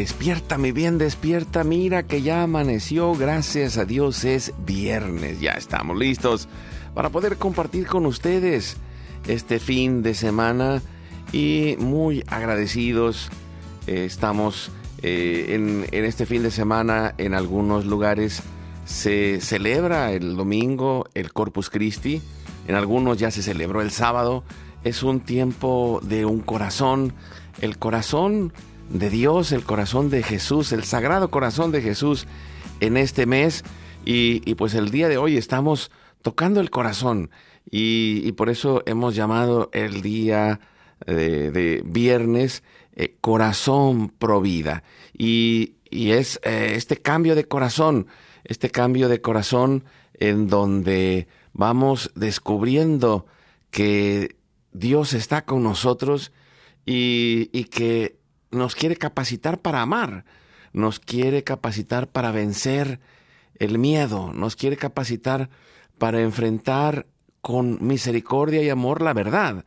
[0.00, 1.62] Despierta, mi bien, despierta.
[1.62, 3.14] Mira que ya amaneció.
[3.14, 5.42] Gracias a Dios es viernes.
[5.42, 6.48] Ya estamos listos
[6.94, 8.78] para poder compartir con ustedes
[9.28, 10.80] este fin de semana
[11.34, 13.28] y muy agradecidos.
[13.86, 18.42] Eh, estamos eh, en este fin de semana en algunos lugares.
[18.86, 22.22] Se celebra el domingo el Corpus Christi.
[22.66, 24.44] En algunos ya se celebró el sábado.
[24.82, 27.12] Es un tiempo de un corazón.
[27.60, 28.54] El corazón
[28.90, 32.26] de Dios, el corazón de Jesús, el sagrado corazón de Jesús
[32.80, 33.64] en este mes.
[34.04, 35.90] Y, pues el día de hoy estamos
[36.22, 37.30] tocando el corazón
[37.70, 40.60] y, por eso hemos llamado el día
[41.06, 42.62] de, viernes
[42.94, 44.82] eh, corazón pro vida.
[45.16, 48.06] Y, es eh, este cambio de corazón,
[48.44, 49.84] este cambio de corazón
[50.14, 53.26] en donde vamos descubriendo
[53.70, 54.36] que
[54.72, 56.30] Dios está con nosotros
[56.86, 58.19] y, y que
[58.50, 60.24] nos quiere capacitar para amar,
[60.72, 63.00] nos quiere capacitar para vencer
[63.56, 65.50] el miedo, nos quiere capacitar
[65.98, 67.06] para enfrentar
[67.40, 69.64] con misericordia y amor la verdad.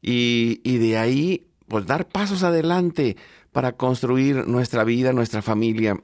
[0.00, 3.16] Y, de ahí, pues dar pasos adelante
[3.52, 6.00] para construir nuestra vida, nuestra familia.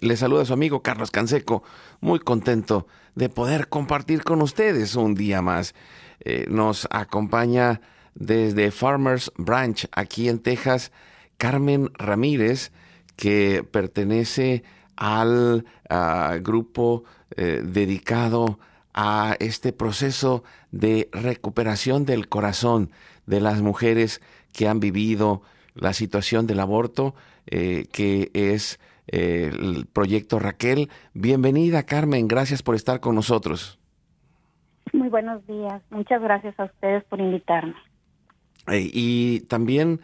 [0.00, 1.62] Le saluda su amigo Carlos Canseco,
[2.00, 5.74] muy contento de poder compartir con ustedes un día más.
[6.20, 7.80] Eh, nos acompaña
[8.14, 10.92] desde Farmers Branch, aquí en Texas,
[11.42, 12.70] Carmen Ramírez,
[13.16, 14.62] que pertenece
[14.94, 17.02] al ah, grupo
[17.36, 18.60] eh, dedicado
[18.94, 22.92] a este proceso de recuperación del corazón
[23.26, 24.22] de las mujeres
[24.52, 25.42] que han vivido
[25.74, 27.16] la situación del aborto,
[27.48, 28.78] eh, que es
[29.08, 30.90] eh, el proyecto Raquel.
[31.12, 33.80] Bienvenida, Carmen, gracias por estar con nosotros.
[34.92, 37.74] Muy buenos días, muchas gracias a ustedes por invitarme.
[38.68, 39.98] y también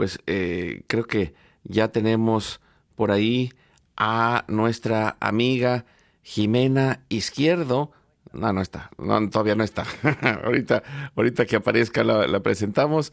[0.00, 2.62] pues eh, creo que ya tenemos
[2.96, 3.52] por ahí
[3.98, 5.84] a nuestra amiga
[6.22, 7.92] Jimena Izquierdo.
[8.32, 9.84] No, no está, no, todavía no está.
[10.42, 10.82] ahorita,
[11.14, 13.12] ahorita que aparezca la, presentamos.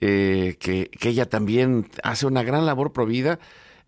[0.00, 3.38] Eh, que, ella también hace una gran labor provida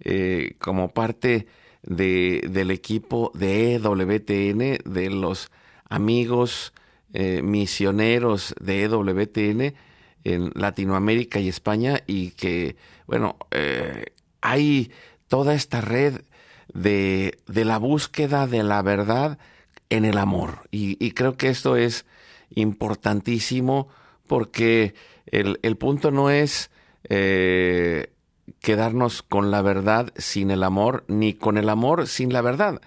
[0.00, 1.46] eh, como parte
[1.80, 5.50] de, del equipo de EWTN, de los
[5.88, 6.74] amigos
[7.42, 9.74] misioneros de EWTN
[10.24, 12.76] en Latinoamérica y España y que,
[13.06, 14.06] bueno, eh,
[14.40, 14.90] hay
[15.28, 16.22] toda esta red
[16.72, 19.38] de, de, la búsqueda de la verdad
[19.90, 20.68] en el amor.
[20.70, 22.06] Y, creo que esto es
[22.50, 23.88] importantísimo
[24.26, 24.94] porque
[25.26, 26.70] el, el punto no es
[27.08, 28.12] eh,
[28.60, 32.80] quedarnos con la verdad sin el amor, ni con el amor sin la verdad.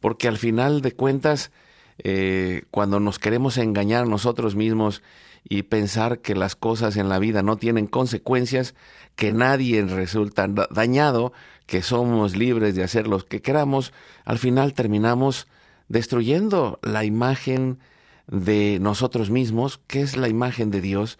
[0.00, 1.50] Porque al final de cuentas,
[1.98, 5.02] eh, cuando nos queremos engañar nosotros mismos
[5.44, 8.74] y pensar que las cosas en la vida no tienen consecuencias,
[9.16, 11.32] que nadie resulta dañado,
[11.66, 13.92] que somos libres de hacer lo que queramos,
[14.24, 15.46] al final terminamos
[15.88, 17.78] destruyendo la imagen
[18.26, 21.18] de nosotros mismos, que es la imagen de Dios,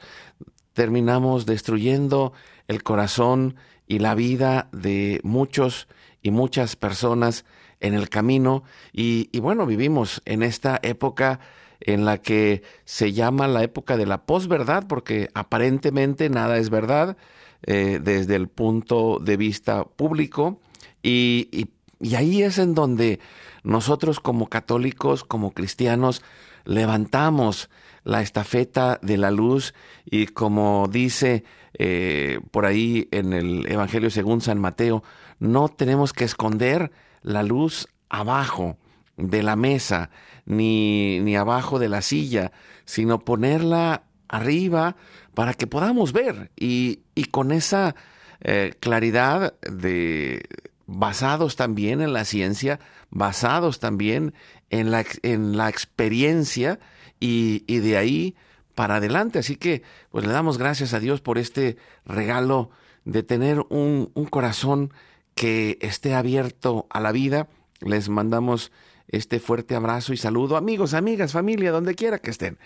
[0.75, 2.33] terminamos destruyendo
[2.69, 3.57] el corazón
[3.87, 5.89] y la vida de muchos
[6.23, 7.45] y muchas personas
[7.81, 8.63] en el camino
[8.93, 11.41] y, y bueno, vivimos en esta época
[11.81, 17.17] en la que se llama la época de la posverdad, porque aparentemente nada es verdad
[17.63, 20.61] eh, desde el punto de vista público,
[21.03, 21.69] y,
[22.17, 23.21] ahí es en donde
[23.63, 26.23] nosotros como católicos, como cristianos,
[26.65, 27.71] levantamos
[28.05, 29.75] la estafeta de la luz
[30.05, 35.03] y como dice eh, por ahí en el Evangelio según San Mateo,
[35.39, 36.91] no tenemos que esconder
[37.23, 38.77] la luz abajo
[39.19, 40.11] de la mesa,
[40.47, 42.53] ni, ni abajo de la silla,
[42.87, 44.97] sino ponerla arriba
[45.35, 47.95] para que podamos ver y, y con esa
[48.41, 50.43] eh, claridad de
[50.87, 52.81] basados también en la ciencia,
[53.11, 54.33] basados también
[54.71, 56.79] en la, en la experiencia
[57.21, 58.37] y, y de ahí
[58.75, 59.39] para adelante.
[59.39, 61.77] Así que pues le damos gracias a Dios por este
[62.07, 62.71] regalo
[63.05, 64.93] de tener un, un corazón
[65.35, 67.49] que esté abierto a la vida.
[67.81, 68.73] Les mandamos
[69.09, 72.59] este fuerte abrazo y saludo, amigos, amigas, familia, donde quiera que estén,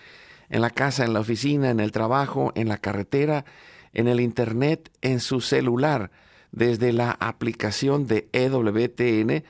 [0.48, 3.44] en la casa, en la oficina, en el trabajo, en la carretera,
[3.92, 6.10] en el internet, en su celular,
[6.50, 9.44] desde la aplicación de EWTN,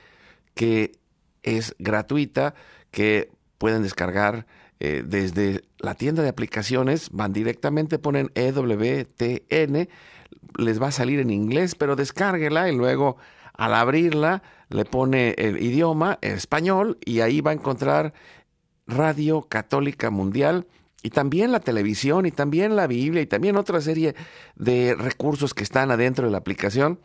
[0.53, 0.93] que
[1.41, 2.53] es gratuita,
[2.91, 4.45] que pueden descargar
[4.79, 9.89] eh, desde la tienda de aplicaciones, van directamente, ponen EWTN,
[10.57, 13.17] les va a salir en inglés, pero descárguela y luego
[13.53, 18.13] al abrirla le pone el idioma español y ahí va a encontrar
[18.87, 20.67] Radio Católica Mundial
[21.03, 24.15] y también la televisión y también la Biblia y también otra serie
[24.55, 26.99] de recursos que están adentro de la aplicación.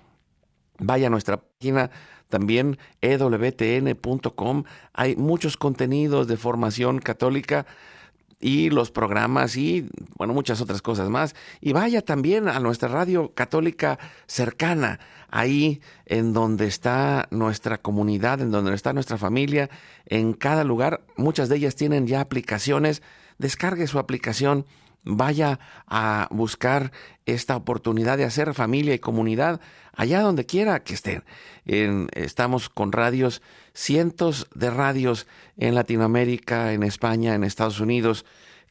[0.78, 1.90] Vaya a nuestra página
[2.28, 4.64] también ewtn.com.
[4.92, 7.66] Hay muchos contenidos de formación católica
[8.40, 11.34] y los programas y, bueno, muchas otras cosas más.
[11.60, 15.00] Y vaya también a nuestra radio católica cercana,
[15.30, 19.70] ahí en donde está nuestra comunidad, en donde está nuestra familia,
[20.06, 21.02] en cada lugar.
[21.16, 23.02] Muchas de ellas tienen ya aplicaciones.
[23.38, 24.66] Descargue su aplicación
[25.04, 26.92] vaya a buscar
[27.24, 29.60] esta oportunidad de hacer familia y comunidad
[29.94, 31.24] allá donde quiera que estén.
[31.64, 33.42] estamos con radios,
[33.78, 38.24] cientos de radios en Latinoamérica, en España, en Estados Unidos,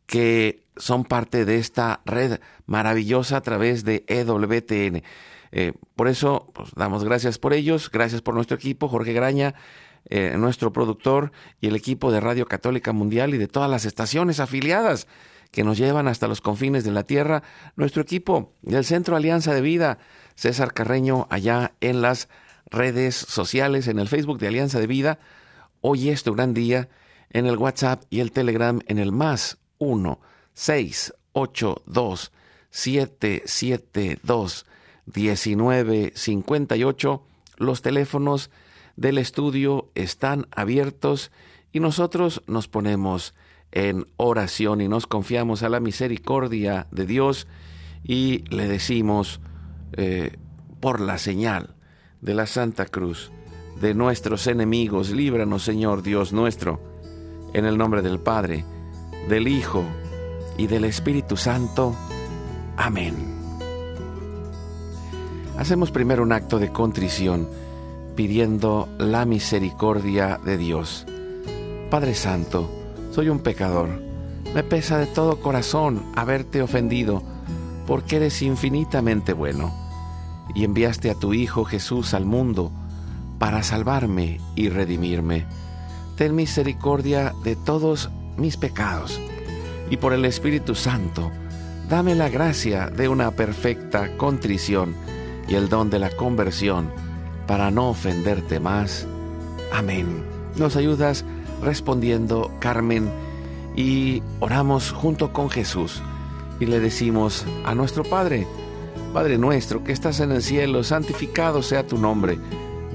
[0.05, 5.03] que son parte de esta red maravillosa a través de EWTN.
[5.53, 9.55] Eh, por eso, pues, damos gracias por ellos, gracias por nuestro equipo, Jorge Graña,
[10.09, 11.31] eh, nuestro productor
[11.61, 15.07] y el equipo de Radio Católica Mundial y de todas las estaciones afiliadas
[15.51, 17.43] que nos llevan hasta los confines de la tierra,
[17.77, 19.99] nuestro equipo del Centro Alianza de Vida,
[20.35, 22.27] César Carreño, allá en las
[22.69, 25.19] redes sociales, en el Facebook de Alianza de Vida.
[25.81, 26.89] Hoy es tu gran día,
[27.29, 30.19] en el WhatsApp y el Telegram en el más 1
[30.53, 32.31] 6 8 2
[32.69, 34.65] 7 7 2
[35.05, 37.23] 19 58.
[37.57, 38.49] Los teléfonos
[38.95, 41.31] del estudio están abiertos
[41.71, 43.35] y nosotros nos ponemos
[43.71, 47.47] en oración y nos confiamos a la misericordia de Dios
[48.03, 49.41] y le decimos
[49.93, 50.37] eh,
[50.79, 51.76] por la señal
[52.21, 53.31] de la Santa Cruz
[53.79, 56.79] de nuestros enemigos, líbranos Señor Dios nuestro,
[57.53, 58.65] en el nombre del Padre,
[59.29, 59.83] del Hijo
[60.57, 61.95] y del Espíritu Santo.
[62.75, 63.15] Amén.
[65.57, 67.47] Hacemos primero un acto de contrición
[68.15, 71.05] pidiendo la misericordia de Dios.
[71.91, 72.69] Padre Santo,
[73.11, 73.89] soy un pecador.
[74.55, 77.21] Me pesa de todo corazón haberte ofendido,
[77.85, 79.86] porque eres infinitamente bueno,
[80.55, 82.71] y enviaste a tu Hijo Jesús al mundo
[83.39, 85.45] para salvarme y redimirme.
[86.15, 89.19] Ten misericordia de todos mis pecados,
[89.89, 91.31] y por el Espíritu Santo,
[91.89, 94.95] dame la gracia de una perfecta contrición
[95.47, 96.91] y el don de la conversión,
[97.45, 99.07] para no ofenderte más.
[99.71, 100.25] Amén.
[100.55, 101.23] Nos ayudas
[101.61, 103.09] respondiendo Carmen
[103.75, 106.01] y oramos junto con Jesús
[106.59, 108.47] y le decimos a nuestro Padre,
[109.13, 112.37] Padre nuestro que estás en el cielo, santificado sea tu nombre,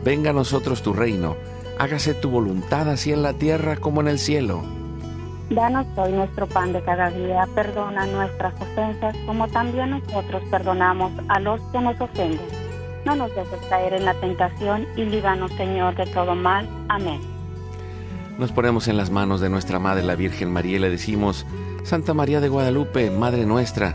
[0.04, 1.36] venga a nosotros tu reino,
[1.78, 4.62] hágase tu voluntad así en la tierra como en el cielo.
[5.50, 11.40] Danos hoy nuestro pan de cada día, perdona nuestras ofensas como también nosotros perdonamos a
[11.40, 12.40] los que nos ofenden.
[13.04, 16.68] No nos dejes caer en la tentación y líbranos Señor de todo mal.
[16.88, 17.20] Amén.
[18.38, 21.46] Nos ponemos en las manos de nuestra Madre la Virgen María y le decimos,
[21.82, 23.94] Santa María de Guadalupe, Madre nuestra,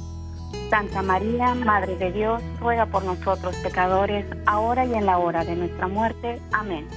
[0.71, 5.53] Santa María, Madre de Dios, ruega por nosotros pecadores, ahora y en la hora de
[5.57, 6.39] nuestra muerte.
[6.53, 6.87] Amén.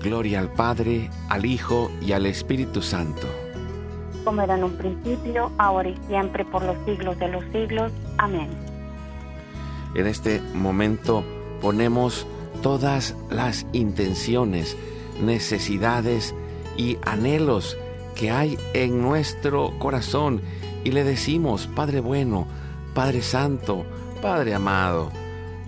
[0.00, 3.26] Gloria al Padre, al Hijo y al Espíritu Santo.
[4.22, 7.90] Como era en un principio, ahora y siempre, por los siglos de los siglos.
[8.18, 8.50] Amén.
[9.96, 11.24] En este momento
[11.60, 12.24] ponemos
[12.62, 14.76] todas las intenciones,
[15.20, 16.36] necesidades
[16.76, 17.76] y anhelos
[18.14, 20.40] que hay en nuestro corazón
[20.84, 22.46] y le decimos, Padre bueno,
[22.96, 23.84] Padre Santo,
[24.22, 25.12] Padre amado,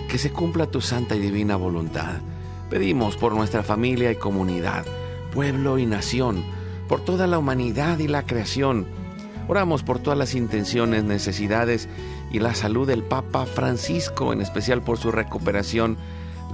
[0.08, 2.23] que se cumpla tu santa y divina voluntad.
[2.70, 4.87] Pedimos por nuestra familia y comunidad,
[5.35, 6.42] pueblo y nación,
[6.88, 8.87] por toda la humanidad y la creación.
[9.47, 11.90] Oramos por todas las intenciones, necesidades
[12.32, 15.99] y la salud del Papa Francisco, en especial por su recuperación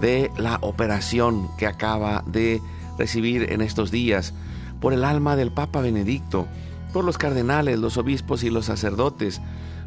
[0.00, 2.60] de la operación que acaba de
[2.98, 4.34] recibir en estos días,
[4.80, 6.48] por el alma del Papa Benedicto,
[6.92, 9.40] por los cardenales, los obispos y los sacerdotes,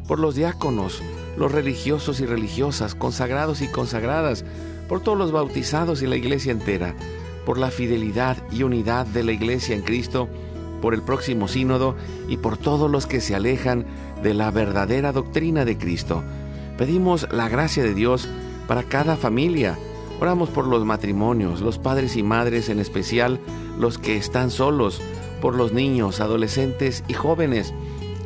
[0.08, 1.02] por los diáconos,
[1.36, 4.44] los religiosos y religiosas, consagrados y consagradas,
[4.88, 6.96] por todos los bautizados y la iglesia entera,
[7.46, 10.28] por la fidelidad y unidad de la iglesia en Cristo,
[10.82, 11.94] por el próximo sínodo
[12.28, 13.86] y por todos los que se alejan
[14.22, 16.24] de la verdadera doctrina de Cristo.
[16.76, 18.28] Pedimos la gracia de Dios
[18.66, 19.78] para cada familia,
[20.20, 23.38] Oramos por los matrimonios, los padres y madres en especial,
[23.78, 25.00] los que están solos,
[25.40, 27.72] por los niños, adolescentes y jóvenes,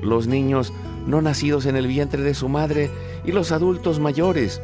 [0.00, 0.72] los niños
[1.06, 2.90] no nacidos en el vientre de su madre
[3.24, 4.60] y los adultos mayores.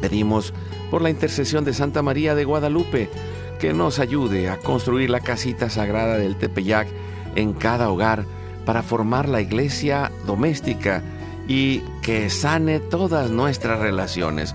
[0.00, 0.52] Pedimos
[0.90, 3.10] por la intercesión de Santa María de Guadalupe
[3.58, 6.88] que nos ayude a construir la casita sagrada del Tepeyac
[7.34, 8.24] en cada hogar
[8.64, 11.02] para formar la iglesia doméstica
[11.48, 14.54] y que sane todas nuestras relaciones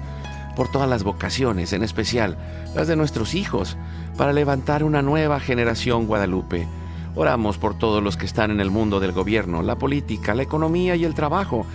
[0.56, 2.38] por todas las vocaciones, en especial
[2.76, 3.78] las de nuestros hijos,
[4.18, 6.68] para levantar una nueva generación guadalupe.
[7.20, 10.96] Oramos por todos los que están en el mundo del gobierno, la política, la economía
[10.96, 11.66] y el trabajo,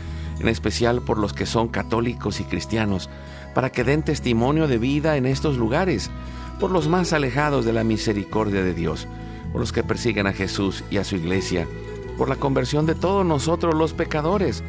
[0.41, 3.11] en especial por los que son católicos y cristianos,
[3.55, 6.11] para que den testimonio de vida en estos lugares,
[6.59, 9.07] por los más alejados de la misericordia de Dios,
[9.53, 11.69] por los que persiguen a Jesús y a su iglesia,
[12.17, 14.65] por la conversión de todos nosotros los pecadores.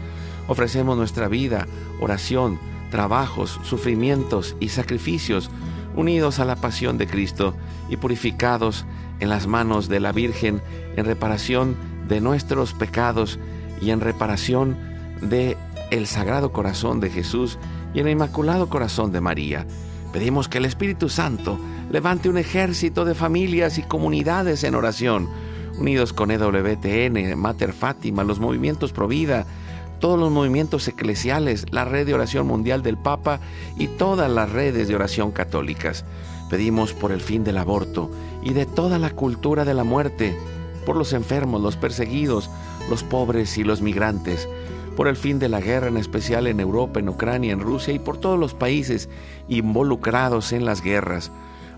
[0.49, 1.67] Ofrecemos nuestra vida,
[2.01, 2.59] oración,
[2.91, 5.49] trabajos, sufrimientos y sacrificios
[5.95, 7.55] unidos a la pasión de Cristo
[7.87, 8.85] y purificados
[9.19, 10.61] en las manos de la Virgen
[10.95, 11.75] en reparación
[12.07, 13.39] de nuestros pecados
[13.81, 14.77] y en reparación
[15.21, 15.57] de
[15.91, 17.57] el Sagrado Corazón de Jesús
[17.93, 19.65] y el Inmaculado Corazón de María.
[20.11, 21.59] Pedimos que el Espíritu Santo
[21.91, 25.29] levante un ejército de familias y comunidades en oración,
[25.77, 29.45] unidos con EWTN, Mater Fátima, los movimientos Provida,
[29.99, 33.39] todos los movimientos eclesiales, la red de oración mundial del Papa
[33.77, 36.05] y todas las redes de oración católicas.
[36.49, 38.11] Pedimos por el fin del aborto
[38.45, 40.37] y de toda la cultura de la muerte,
[40.85, 42.49] por los enfermos, los perseguidos,
[42.89, 44.47] los pobres y los migrantes,
[44.95, 47.99] por el fin de la guerra, en especial en Europa, en Ucrania, en Rusia y
[47.99, 49.09] por todos los países
[49.49, 51.31] involucrados en las guerras.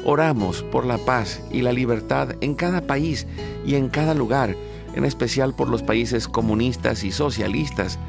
[0.06, 3.26] Oramos por la paz y la libertad en cada país
[3.66, 4.56] y en cada lugar
[4.98, 8.00] en especial por los países comunistas y socialistas.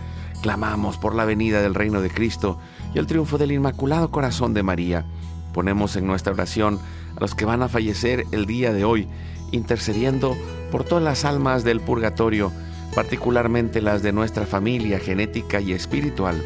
[0.42, 2.58] Clamamos por la venida del reino de Cristo
[2.94, 5.04] y el triunfo del Inmaculado Corazón de María.
[5.52, 6.78] Ponemos en nuestra oración
[7.18, 9.08] los que van a fallecer el día de hoy,
[9.50, 10.36] intercediendo
[10.70, 12.52] por todas las almas del purgatorio,
[12.94, 16.42] particularmente las de nuestra familia genética y espiritual,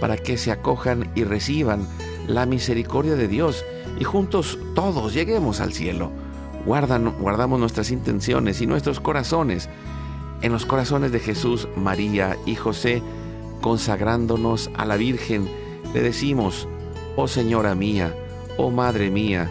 [0.00, 1.86] para que se acojan y reciban
[2.26, 3.64] la misericordia de Dios
[3.98, 6.10] y juntos todos lleguemos al cielo.
[6.66, 9.68] Guardamos nuestras intenciones y nuestros corazones
[10.44, 13.02] en los corazones de Jesús, María y José,
[13.62, 15.48] consagrándonos a la Virgen,
[15.94, 16.68] le decimos,
[17.16, 18.14] oh Señora mía,
[18.58, 19.50] oh Madre mía,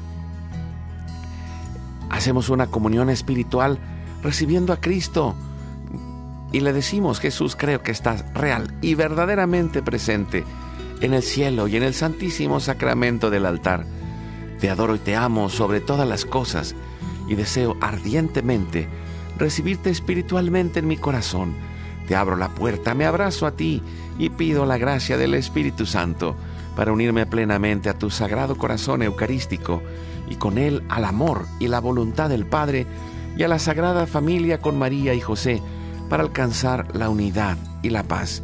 [2.11, 3.79] Hacemos una comunión espiritual
[4.21, 5.33] recibiendo a Cristo
[6.51, 10.43] y le decimos, Jesús, creo que estás real y verdaderamente presente
[10.99, 13.85] en el cielo y en el santísimo sacramento del altar.
[14.59, 16.75] Te adoro y te amo sobre todas las cosas
[17.29, 18.89] y deseo ardientemente
[19.37, 21.55] recibirte espiritualmente en mi corazón.
[22.09, 23.81] Te abro la puerta, me abrazo a ti
[24.19, 26.35] y pido la gracia del Espíritu Santo
[26.75, 29.81] para unirme plenamente a tu sagrado corazón eucarístico
[30.29, 32.85] y con él al amor y la voluntad del Padre
[33.37, 35.61] y a la Sagrada Familia con María y José
[36.09, 38.43] para alcanzar la unidad y la paz.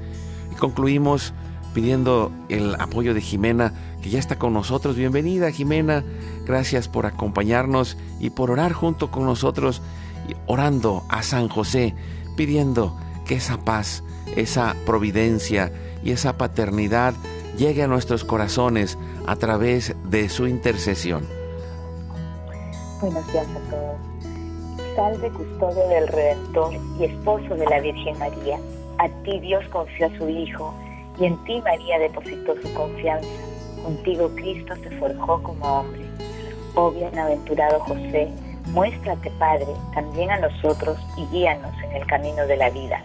[0.52, 1.34] Y concluimos
[1.74, 4.96] pidiendo el apoyo de Jimena, que ya está con nosotros.
[4.96, 6.04] Bienvenida Jimena,
[6.46, 9.82] gracias por acompañarnos y por orar junto con nosotros,
[10.48, 11.94] orando a San José,
[12.36, 14.04] pidiendo que esa paz,
[14.36, 15.72] esa providencia
[16.04, 17.14] y esa paternidad
[17.58, 21.26] llegue a nuestros corazones a través de su intercesión.
[23.00, 24.96] Buenos días a todos.
[24.96, 28.60] Salve custodio del Redentor y esposo de la Virgen María.
[28.98, 30.74] A ti Dios confió a su Hijo
[31.20, 33.30] y en ti María depositó su confianza.
[33.84, 36.02] Contigo Cristo se forjó como hombre.
[36.74, 38.30] Oh bienaventurado José,
[38.72, 43.04] muéstrate Padre también a nosotros y guíanos en el camino de la vida.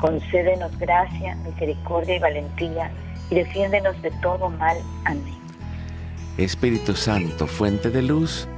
[0.00, 2.90] Concédenos gracia, misericordia y valentía
[3.28, 4.78] y defiéndenos de todo mal.
[5.04, 5.44] Amén.
[6.38, 8.48] Espíritu Santo, fuente de luz,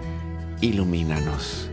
[0.61, 1.71] ilumínanos.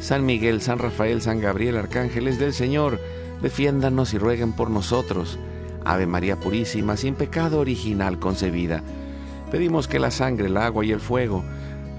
[0.00, 2.98] San Miguel, San Rafael, San Gabriel, arcángeles del Señor,
[3.40, 5.38] defiéndanos y rueguen por nosotros.
[5.84, 8.82] Ave María Purísima, sin pecado original concebida.
[9.50, 11.44] Pedimos que la sangre, el agua y el fuego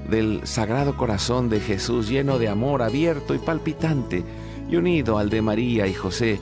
[0.09, 4.23] del Sagrado Corazón de Jesús, lleno de amor abierto y palpitante,
[4.69, 6.39] y unido al de María y José,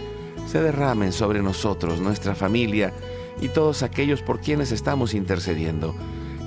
[0.47, 2.93] se derramen sobre nosotros, nuestra familia
[3.41, 5.95] y todos aquellos por quienes estamos intercediendo,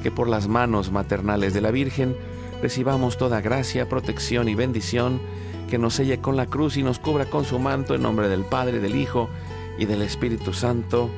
[0.03, 2.17] que por las manos maternales de la Virgen
[2.65, 5.21] recibamos toda gracia, protección y bendición,
[5.69, 8.47] que nos selle con la cruz y nos cubra con su manto en nombre del
[8.47, 9.29] Padre, del Hijo
[9.79, 11.11] y del Espíritu Santo.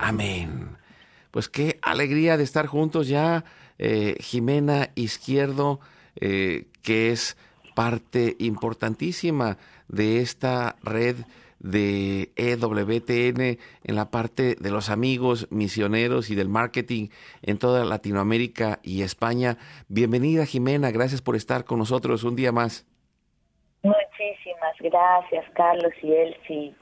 [0.00, 0.70] Amén.
[1.30, 3.44] Pues qué alegría de estar juntos ya,
[3.78, 5.78] eh, Jimena Izquierdo,
[6.16, 7.36] eh, que es
[7.76, 11.14] parte importantísima de esta red
[11.62, 17.08] de EWTN en la parte de los amigos misioneros y del marketing
[17.42, 19.56] en toda Latinoamérica y España.
[19.88, 22.84] Bienvenida Jimena, gracias por estar con nosotros un día más.
[23.82, 26.74] Muchísimas gracias Carlos y Elsie.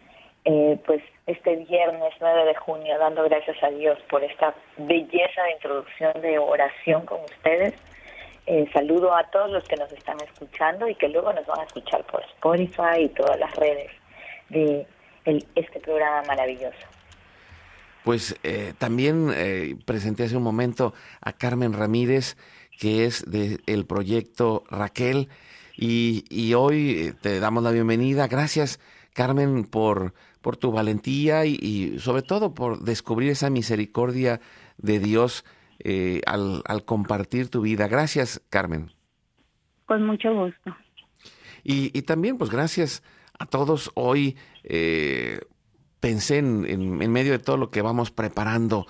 [0.47, 5.53] Eh, pues este viernes 9 de junio, dando gracias a Dios por esta belleza de
[5.53, 7.75] introducción de oración con ustedes.
[8.47, 11.65] Eh, saludo a todos los que nos están escuchando y que luego nos van a
[11.65, 14.00] escuchar por Spotify y todas las redes
[14.51, 14.87] de
[15.55, 16.79] este programa maravilloso.
[18.05, 22.37] Pues eh, también eh, presenté hace un momento a Carmen Ramírez,
[22.79, 25.29] que es del proyecto Raquel,
[25.77, 28.29] y, hoy eh, te damos la bienvenida.
[28.29, 28.81] Gracias,
[29.15, 34.41] Carmen, por, por tu valentía y, sobre todo por descubrir esa misericordia
[34.77, 35.45] de Dios
[36.27, 37.89] al, al compartir tu vida.
[37.89, 38.91] Gracias, Carmen.
[39.87, 40.77] Con mucho gusto.
[41.65, 43.03] Y, y también, pues gracias
[43.41, 44.37] a todos hoy.
[44.63, 45.41] Eh,
[45.99, 48.87] pensé en, medio de todo lo que vamos preparando.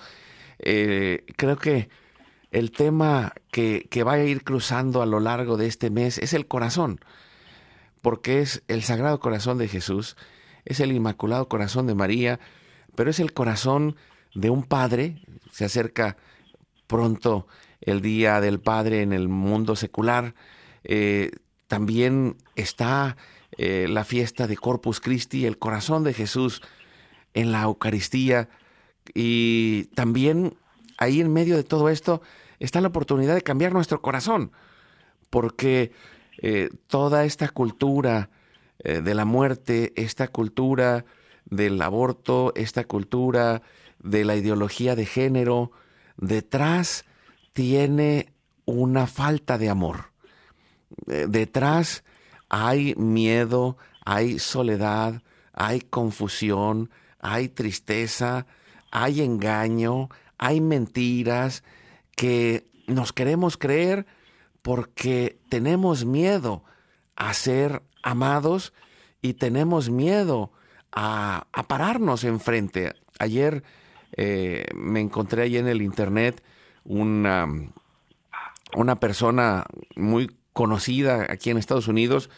[0.59, 1.89] Eh, creo que
[2.51, 6.33] el tema que, que va a ir cruzando a lo largo de este mes es
[6.33, 6.99] el corazón,
[8.01, 10.17] porque es el Sagrado Corazón de Jesús,
[10.65, 12.39] es el Inmaculado Corazón de María,
[12.95, 13.95] pero es el corazón
[14.35, 15.21] de un padre.
[15.51, 16.17] Se acerca
[16.87, 17.47] pronto
[17.79, 20.35] el Día del Padre en el mundo secular.
[20.83, 21.31] Eh,
[21.67, 23.15] también está
[23.57, 26.61] eh, la fiesta de Corpus Christi, el corazón de Jesús
[27.33, 28.49] en la Eucaristía.
[29.13, 30.55] Y también
[30.97, 32.21] ahí en medio de todo esto
[32.59, 34.51] está la oportunidad de cambiar nuestro corazón,
[35.29, 35.91] porque
[36.41, 38.29] eh, toda esta cultura
[38.79, 41.05] eh, de la muerte, esta cultura
[41.45, 43.63] del aborto, esta cultura
[43.99, 45.71] de la ideología de género,
[46.17, 47.03] detrás
[47.53, 48.31] tiene
[48.65, 50.11] una falta de amor.
[51.05, 52.03] detrás
[52.53, 58.45] hay miedo, hay soledad, hay confusión, hay tristeza,
[58.91, 61.63] hay engaño, hay mentiras
[62.13, 64.05] que nos queremos creer
[64.61, 66.65] porque tenemos miedo
[67.15, 68.73] a ser amados
[69.21, 70.51] y tenemos miedo
[70.91, 72.95] a, pararnos enfrente.
[73.17, 73.63] Ayer
[74.17, 76.43] eh, me encontré ahí en el internet
[76.83, 77.47] una,
[78.75, 79.63] una persona
[79.95, 82.29] muy conocida aquí en Estados Unidos.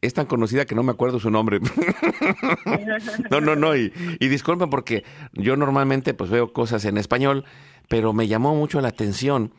[0.00, 1.60] Es tan conocida que no me acuerdo su nombre.
[3.30, 3.76] no, no, no.
[3.76, 7.44] Y, disculpen porque yo normalmente pues veo cosas en español,
[7.88, 9.52] pero me llamó mucho la atención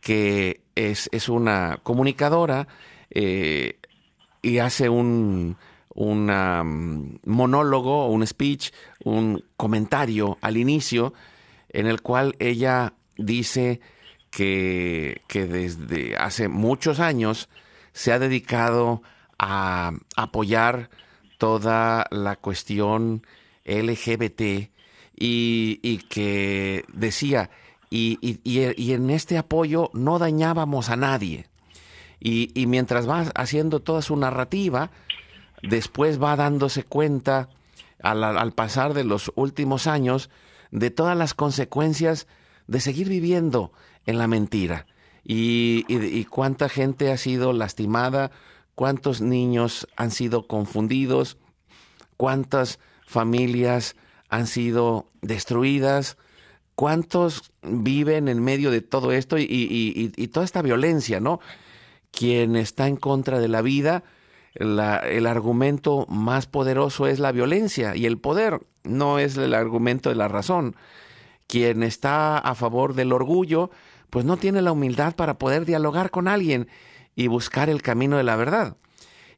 [0.00, 2.68] que es, es una comunicadora
[3.10, 3.78] eh,
[4.42, 5.56] y hace un
[5.94, 8.72] una, mm, monólogo, un speech,
[9.04, 11.14] un comentario al inicio
[11.70, 13.80] en el cual ella dice
[14.34, 17.48] que, desde hace muchos años
[17.92, 19.02] se ha dedicado
[19.38, 20.90] a apoyar
[21.38, 23.24] toda la cuestión
[23.64, 24.70] LGBT
[25.16, 27.50] y, que decía,
[27.90, 31.46] y, y, en este apoyo no dañábamos a nadie.
[32.18, 34.90] Y, mientras va haciendo toda su narrativa,
[35.62, 37.48] después va dándose cuenta
[38.00, 40.28] al pasar de los últimos años
[40.72, 42.26] de todas las consecuencias
[42.66, 43.72] de seguir viviendo
[44.06, 44.86] en la mentira.
[45.24, 48.30] Y, cuánta gente ha sido lastimada,
[48.74, 51.38] cuántos niños han sido confundidos,
[52.16, 53.96] cuántas familias
[54.28, 56.18] han sido destruidas,
[56.74, 61.40] cuántos viven en medio de todo esto y, toda esta violencia, ¿no?
[62.10, 64.04] Quien está en contra de la vida,
[64.54, 70.16] el argumento más poderoso es la violencia y el poder, no es el argumento de
[70.16, 70.76] la razón.
[71.46, 73.70] Quien está a favor del orgullo,
[74.14, 76.68] pues no tiene la humildad para poder dialogar con alguien
[77.16, 78.76] y buscar el camino de la verdad.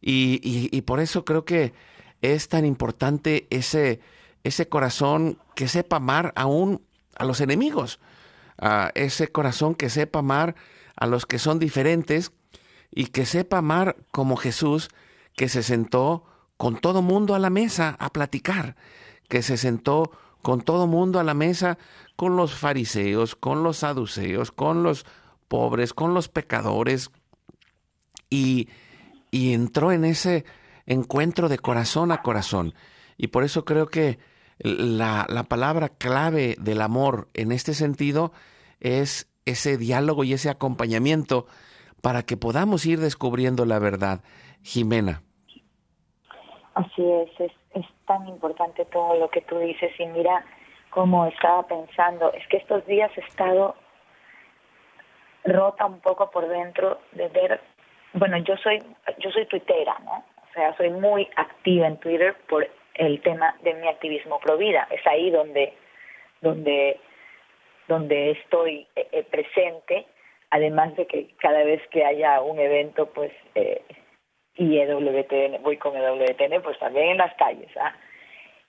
[0.03, 0.39] Y,
[0.71, 1.73] y- por eso creo que
[2.21, 4.01] es tan importante ese,
[4.45, 6.83] ese corazón que sepa amar aún
[7.17, 8.01] a los enemigos,
[8.59, 10.57] a ese corazón que sepa amar
[10.95, 12.33] a los que son diferentes
[12.91, 14.91] y que sepa amar como Jesús,
[15.37, 16.23] que se sentó
[16.59, 18.77] con todo mundo a la mesa a platicar,
[19.31, 20.11] que se sentó
[20.43, 21.79] con todo mundo a la mesa,
[22.17, 25.05] con los fariseos, con los saduceos, con los
[25.49, 27.11] pobres, con los pecadores,
[28.31, 28.69] y,
[29.31, 30.45] y entró en ese
[30.87, 32.75] encuentro de corazón a corazón.
[33.17, 34.19] Y por eso creo que
[34.59, 38.33] la, la palabra clave del amor en este sentido
[38.81, 41.47] es ese diálogo y ese acompañamiento
[42.03, 44.23] para que podamos ir descubriendo la verdad.
[44.63, 45.23] Jimena.
[46.75, 50.45] Así es, es, es tan importante todo lo que tú dices y mira
[50.97, 53.77] cómo estaba pensando, es que estos días he estado
[55.45, 57.61] rota un poco por dentro de ver,
[58.15, 58.83] bueno, yo soy
[59.19, 60.25] yo soy tuitera, ¿no?
[60.49, 64.89] O sea, soy muy activa en Twitter por el tema de mi activismo pro vida,
[64.91, 65.75] es ahí donde
[66.41, 66.99] donde
[67.89, 70.07] donde estoy eh, eh, presente,
[70.49, 73.83] además de que cada vez que haya un evento, pues eh,
[74.55, 77.95] y EWTN, voy con EWTN, pues también en las calles, ¿ah?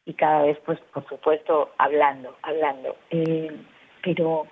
[0.08, 2.96] Y cada vez, pues, por supuesto, hablando, hablando.
[3.10, 3.52] Eh,
[4.02, 4.48] pero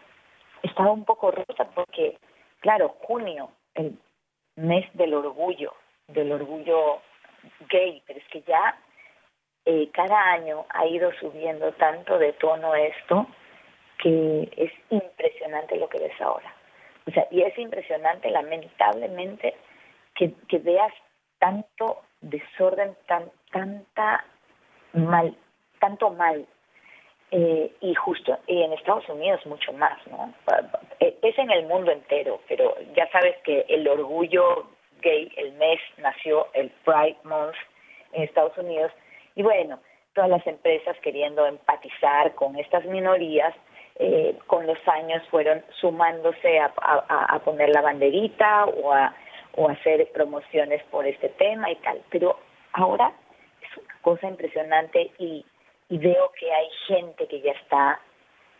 [0.61, 2.17] estaba un poco rota porque,
[2.59, 3.97] claro, junio, el
[4.57, 5.73] mes del orgullo,
[6.09, 6.99] del orgullo
[7.69, 8.77] gay, pero es que ya
[9.63, 13.25] eh, cada año ha ido subiendo tanto de tono esto
[13.97, 16.53] que es impresionante lo que ves ahora.
[17.07, 19.55] O sea, y es impresionante, lamentablemente,
[20.15, 20.91] que, que veas
[21.39, 24.25] tanto desorden, tan, tanta
[24.93, 25.37] mal,
[25.85, 26.45] tanto mal.
[27.31, 30.31] Eh, y justo, y en Estados Unidos mucho más, ¿no?
[30.99, 34.67] Es en el mundo entero, pero ya sabes que el orgullo
[35.01, 37.55] gay, el mes nació el Pride Month
[38.13, 38.91] en Estados Unidos,
[39.35, 39.79] y bueno,
[40.13, 43.53] todas las empresas queriendo empatizar con estas minorías,
[43.97, 49.15] eh, con los años fueron sumándose a, a, a poner la banderita o a
[49.55, 52.01] o hacer promociones por este tema y tal.
[52.09, 52.37] Pero
[52.73, 53.11] ahora
[53.61, 55.45] es una cosa impresionante y,
[55.89, 57.99] y veo que hay gente que ya está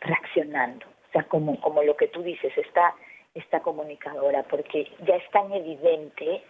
[0.01, 0.85] reaccionando.
[0.85, 2.95] O sea, como, como lo que tú dices, esta,
[3.33, 6.43] esta comunicadora, porque ya es tan evidente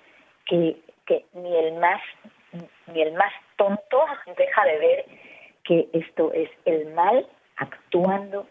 [0.46, 2.02] que, que ni el más
[2.88, 4.06] ni el más tonto
[4.38, 5.06] deja de ver
[5.64, 8.48] que esto es el mal actuando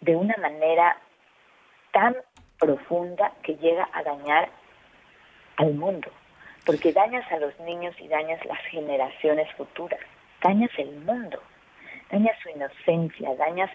[0.00, 0.98] de una manera
[1.92, 2.16] tan
[2.58, 4.48] profunda que llega a dañar
[5.56, 6.10] al mundo,
[6.64, 10.00] porque dañas a los niños y dañas las generaciones futuras,
[10.42, 11.40] dañas el mundo,
[12.10, 13.70] dañas su inocencia, dañas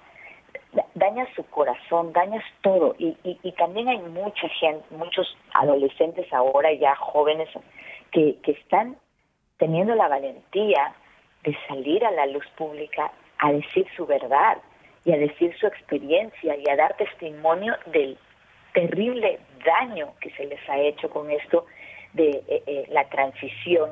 [0.95, 2.95] dañas su corazón, dañas todo.
[2.97, 7.49] Y, y, y también hay mucha gente, muchos adolescentes ahora ya jóvenes
[8.11, 8.97] que, que están
[9.57, 10.93] teniendo la valentía
[11.43, 14.57] de salir a la luz pública a decir su verdad
[15.05, 18.17] y a decir su experiencia y a dar testimonio del
[18.73, 21.65] terrible daño que se les ha hecho con esto
[22.13, 23.91] de eh, eh, la transición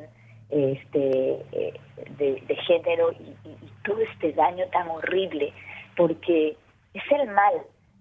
[0.51, 1.73] este, eh,
[2.17, 5.53] de, género y, y, y, todo este daño tan horrible,
[5.95, 6.55] porque
[6.93, 7.53] es el mal,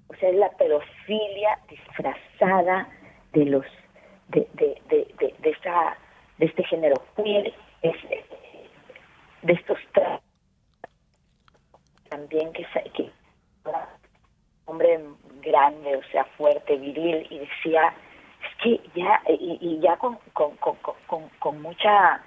[0.08, 2.88] o sea, es la pedofilia disfrazada
[3.32, 3.64] de los
[4.28, 5.96] de, de, de, de esta,
[6.38, 7.96] de este género queer, es,
[9.42, 9.78] de estos
[12.08, 13.10] también que, que
[14.66, 15.00] hombre
[15.42, 17.94] grande, o sea, fuerte, viril, y decía,
[18.42, 22.22] es que ya, y, y ya con, con, con, con, con mucha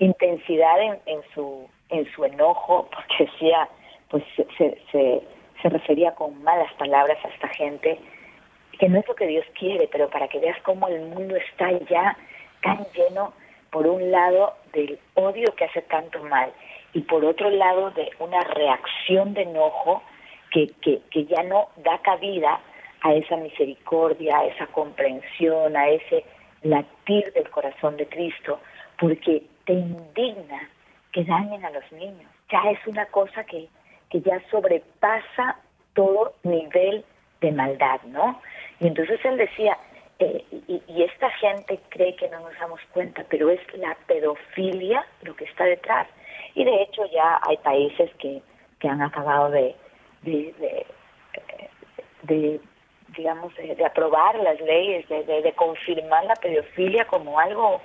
[0.00, 3.68] intensidad en, en, su en su enojo, porque decía,
[4.08, 4.46] pues se,
[4.90, 5.22] se,
[5.62, 7.98] se refería con malas palabras a esta gente,
[8.78, 11.70] que no es lo que Dios quiere, pero para que veas cómo el mundo está
[11.88, 12.16] ya
[12.62, 13.32] tan lleno,
[13.70, 16.50] por un lado, del odio que hace tanto mal,
[16.92, 20.02] y por otro lado, de una reacción de enojo
[20.50, 22.60] que, que, que ya no da cabida
[23.02, 26.24] a esa misericordia, a esa comprensión, a ese
[26.62, 28.58] latir del corazón de Cristo,
[28.98, 30.68] porque te indigna
[31.12, 32.28] que dañen a los niños.
[32.50, 33.68] Ya es una cosa que,
[34.10, 35.58] que ya sobrepasa
[35.94, 37.04] todo nivel
[37.40, 38.40] de maldad, ¿no?
[38.80, 39.78] Y entonces él decía,
[40.18, 45.36] eh, y, esta gente cree que no nos damos cuenta, pero es la pedofilia lo
[45.36, 46.08] que está detrás.
[46.56, 48.42] Y de hecho ya hay países que,
[48.80, 49.76] que han acabado de,
[50.22, 50.86] de, de,
[52.22, 52.60] de
[53.16, 57.80] digamos, de, aprobar las leyes, de, de, confirmar la pedofilia como algo,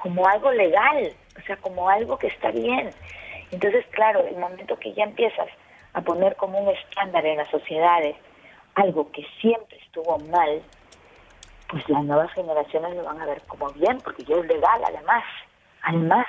[0.00, 2.90] como algo legal, o sea, como algo que está bien.
[3.50, 5.48] Entonces, claro, el momento que ya empiezas
[5.92, 8.16] a poner como un estándar en las sociedades
[8.74, 10.62] algo que siempre estuvo mal,
[11.68, 15.24] pues las nuevas generaciones lo van a ver como bien, porque ya es legal, además,
[15.82, 16.26] además.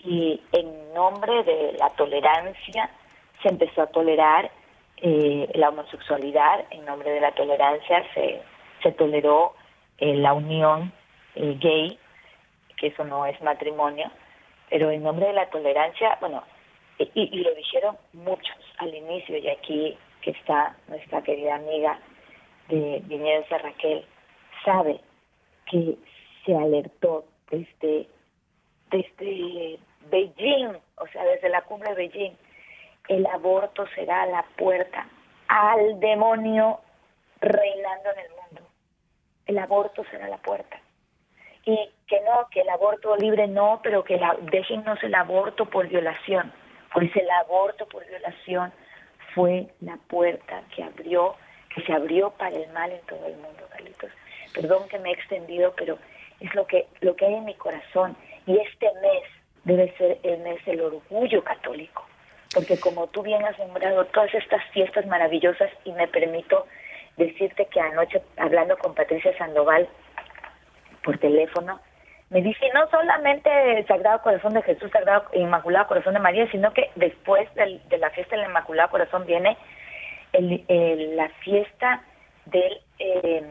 [0.00, 2.90] Y en nombre de la tolerancia
[3.42, 4.50] se empezó a tolerar
[4.96, 8.42] eh, la homosexualidad, en nombre de la tolerancia se,
[8.82, 9.54] se toleró
[9.98, 10.92] eh, la unión
[11.34, 11.98] eh, gay,
[12.82, 14.10] que eso no es matrimonio,
[14.68, 16.42] pero en nombre de la tolerancia, bueno,
[16.98, 22.00] y, lo dijeron muchos al inicio, y aquí que está nuestra querida amiga
[22.68, 24.04] de Viñedos de Raquel,
[24.64, 25.00] sabe
[25.70, 25.96] que
[26.44, 28.08] se alertó desde,
[28.90, 29.78] desde
[30.10, 32.32] Beijing, o sea, desde la cumbre de Beijing,
[33.06, 35.06] el aborto será la puerta
[35.46, 36.80] al demonio
[37.40, 38.68] reinando en el mundo.
[39.46, 40.81] El aborto será la puerta.
[41.64, 45.88] Y que no, que el aborto libre no, pero que la, déjennos el aborto por
[45.88, 46.52] violación.
[46.92, 48.72] Pues el aborto por violación
[49.34, 51.36] fue la puerta que abrió,
[51.74, 54.10] que se abrió para el mal en todo el mundo, Carlitos.
[54.52, 55.98] Perdón que me he extendido, pero
[56.40, 58.16] es lo que, lo que hay en mi corazón.
[58.46, 59.22] Y este mes
[59.64, 62.04] debe ser el mes del orgullo católico
[62.54, 66.66] porque como tú bien has nombrado todas estas fiestas maravillosas y me permito
[67.16, 69.88] decirte que anoche hablando con Patricia Sandoval
[71.02, 71.80] por teléfono,
[72.30, 76.90] me dice no solamente Sagrado Corazón de Jesús, Sagrado Inmaculado Corazón de María, sino que
[76.96, 79.56] después del, de la fiesta del Inmaculado Corazón viene
[80.32, 82.02] el, la fiesta
[82.46, 83.42] del, eh,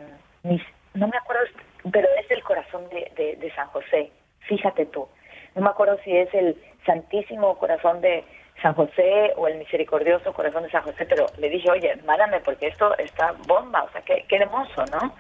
[0.94, 1.44] no me acuerdo,
[1.92, 4.12] pero es el corazón de, de, de San José,
[4.48, 5.08] fíjate tú,
[5.56, 8.24] no me acuerdo si es el Santísimo Corazón de,
[8.62, 12.68] San José o el misericordioso corazón de San José, pero le dije, oye, mándame porque
[12.68, 15.16] esto está bomba, o sea, qué, qué hermoso, ¿no?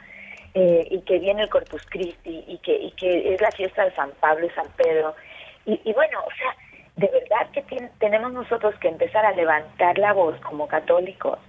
[0.53, 3.95] Eh, y que viene el Corpus Christi y que, y que es la fiesta de
[3.95, 5.15] San Pablo y San Pedro.
[5.65, 6.53] Y, y bueno, o sea,
[6.97, 11.39] de verdad que tenemos nosotros que empezar a levantar la voz como católicos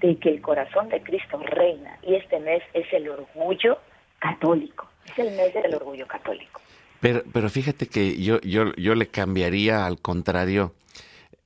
[0.00, 3.78] de que el corazón de Cristo reina y este mes es el orgullo
[4.18, 6.60] católico, es el mes del orgullo católico.
[7.00, 10.72] Pero, pero fíjate que yo, yo, yo le cambiaría al contrario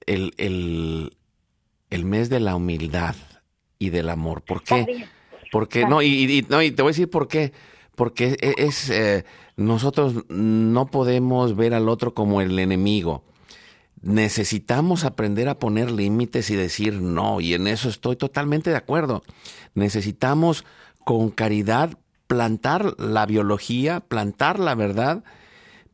[0.07, 1.11] el, el,
[1.90, 3.16] el mes de la humildad
[3.79, 4.42] y del amor.
[4.42, 5.07] ¿Por qué?
[5.51, 7.53] Porque, no y, no, y te voy a decir por qué.
[7.95, 9.25] Porque e, es, eh,
[9.57, 13.25] nosotros no podemos ver al otro como el enemigo.
[14.03, 19.23] Necesitamos aprender a poner límites y decir no, y en eso estoy totalmente de acuerdo.
[19.75, 20.65] Necesitamos
[21.05, 25.25] con caridad plantar la biología, plantar la verdad,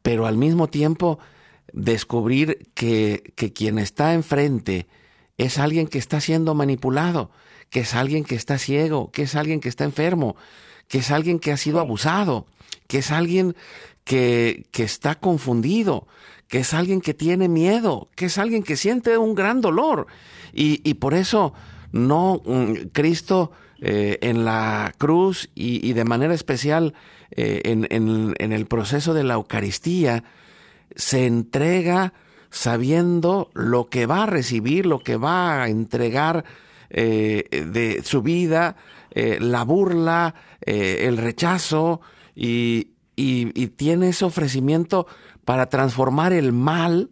[0.02, 1.18] pero al mismo tiempo
[1.72, 4.86] descubrir que, que quien está enfrente
[5.38, 7.30] es alguien que está siendo manipulado,
[7.70, 10.36] que es alguien que está ciego, que es alguien que está enfermo,
[10.88, 12.46] que es alguien que ha sido abusado,
[12.86, 13.56] que es alguien
[14.04, 16.06] que, que está confundido,
[16.48, 20.06] que es alguien que tiene miedo, que es alguien que siente un gran dolor.
[20.52, 21.52] Y, y por eso
[21.92, 23.50] no mm, Cristo
[23.80, 26.94] eh, en la cruz y, y, de manera especial
[27.30, 30.24] eh, en, en, en el proceso de la Eucaristía,
[30.94, 32.14] se entrega
[32.50, 36.44] sabiendo lo que va a recibir, lo que va a entregar
[36.90, 38.76] de su vida,
[39.16, 42.02] eh, la burla, eh, el rechazo,
[42.34, 45.06] y, y, tiene ese ofrecimiento
[45.46, 47.08] para transformar el mal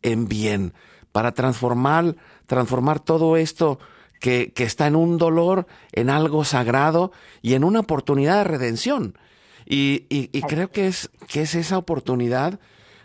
[0.00, 0.72] en bien,
[1.12, 3.78] para transformar, transformar todo esto
[4.20, 9.18] que, que, está en un dolor, en algo sagrado y en una oportunidad de redención.
[9.66, 12.58] Y, y, y creo que es, que es esa oportunidad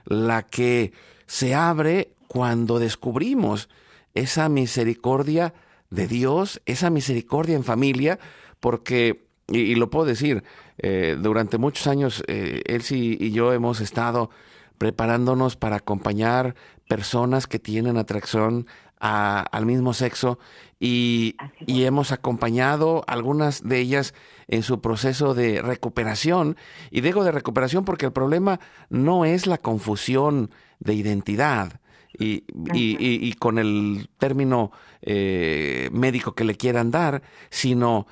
[0.06, 0.94] la que
[1.28, 3.68] se abre cuando descubrimos
[4.14, 5.54] esa misericordia
[5.90, 8.20] de Dios, esa misericordia en familia,
[8.60, 10.44] porque, y, lo puedo decir,
[10.78, 14.30] eh, durante muchos años eh, Elsie y yo hemos estado
[14.78, 16.56] preparándonos para acompañar
[16.88, 18.68] personas que tienen atracción
[19.02, 20.40] al mismo sexo
[20.78, 24.14] y, y, hemos acompañado algunas de ellas
[24.50, 26.58] en su proceso de recuperación.
[26.92, 31.80] Y digo de recuperación porque el problema no es la confusión de identidad
[32.20, 38.06] y, y, y con el término eh, médico que le quieran dar, sino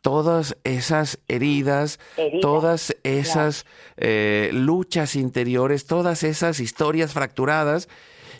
[0.00, 3.66] todas esas heridas, Heridas, todas esas
[3.96, 7.88] eh, luchas interiores, todas esas historias fracturadas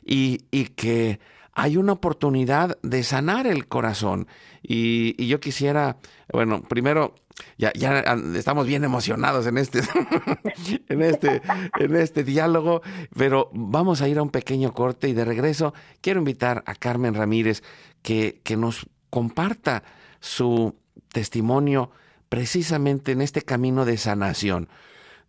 [0.05, 1.19] y, y que
[1.59, 4.29] hay una oportunidad de sanar el corazón.
[4.63, 5.97] Y, yo quisiera,
[6.31, 7.15] bueno, primero,
[7.57, 8.01] ya, ya
[8.35, 9.81] estamos bien emocionados en este,
[10.91, 11.41] en este,
[11.81, 12.83] en este diálogo,
[13.17, 17.15] pero vamos a ir a un pequeño corte y de regreso quiero invitar a Carmen
[17.15, 17.63] Ramírez
[18.03, 19.83] que, que nos comparta
[20.21, 20.77] su
[21.11, 21.91] testimonio
[22.29, 24.69] precisamente en este camino de sanación.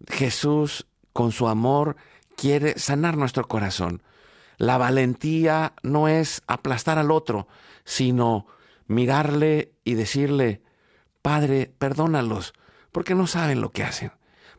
[0.10, 1.96] Jesús, con su amor,
[2.36, 4.04] quiere sanar nuestro corazón.
[4.58, 7.48] La valentía no es aplastar al otro,
[7.84, 8.48] sino
[8.88, 10.62] mirarle y decirle,
[11.22, 12.54] Padre, perdónalos,
[12.92, 14.12] porque no saben lo que hacen,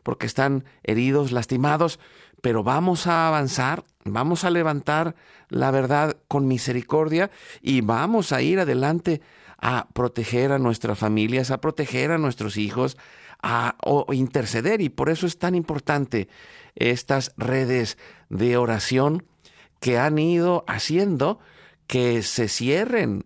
[0.03, 1.99] porque están heridos, lastimados,
[2.41, 5.15] pero vamos a avanzar, vamos a levantar
[5.49, 7.31] la verdad con misericordia
[7.61, 9.21] y vamos a ir adelante
[9.57, 12.97] a proteger a nuestras familias, a proteger a nuestros hijos,
[13.41, 14.79] a o interceder.
[14.79, 16.29] Y por eso es tan importante
[16.75, 17.97] estas redes
[18.29, 19.25] de oración
[19.79, 21.39] que han ido haciendo
[21.87, 23.25] que se cierren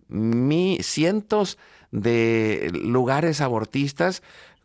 [0.80, 1.58] cientos
[1.90, 4.22] de lugares abortistas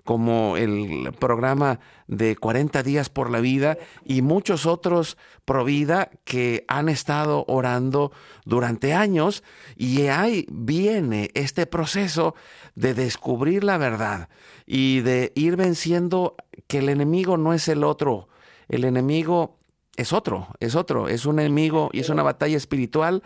[0.10, 6.66] como el programa de 40 días por la vida y muchos otros pro vida que
[6.68, 8.12] han estado orando
[8.44, 9.44] durante años.
[9.76, 12.34] Y ahí viene este proceso
[12.74, 14.30] de descubrir la verdad
[14.66, 18.30] y de ir venciendo que el enemigo no es el otro,
[18.68, 19.59] el enemigo
[20.00, 23.22] es otro, es otro, es un enemigo y es una batalla espiritual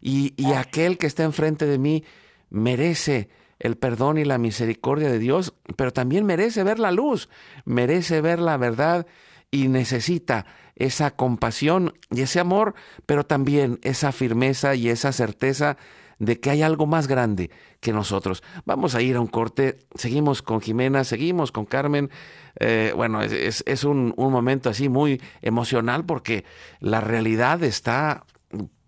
[0.00, 2.04] y, y aquel que está enfrente de mí
[2.50, 7.28] merece el perdón y la misericordia de Dios, pero también merece ver la luz,
[7.64, 9.06] merece ver la verdad
[9.50, 12.74] y necesita esa compasión y ese amor,
[13.06, 15.76] pero también esa firmeza y esa certeza
[16.18, 17.50] de que hay algo más grande
[17.80, 18.42] que nosotros.
[18.64, 22.10] Vamos a ir a un corte, seguimos con Jimena, seguimos con Carmen.
[22.58, 26.44] Eh, bueno, es, es un, un momento así muy emocional porque
[26.80, 28.24] la realidad está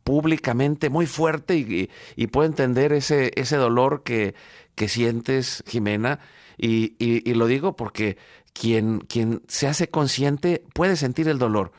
[0.04, 4.34] públicamente muy fuerte y, y, puedo entender ese, ese dolor que,
[4.74, 6.18] que sientes, Jimena,
[6.58, 8.18] y, y, lo digo porque
[8.52, 11.70] quien, quien se hace consciente puede sentir el dolor,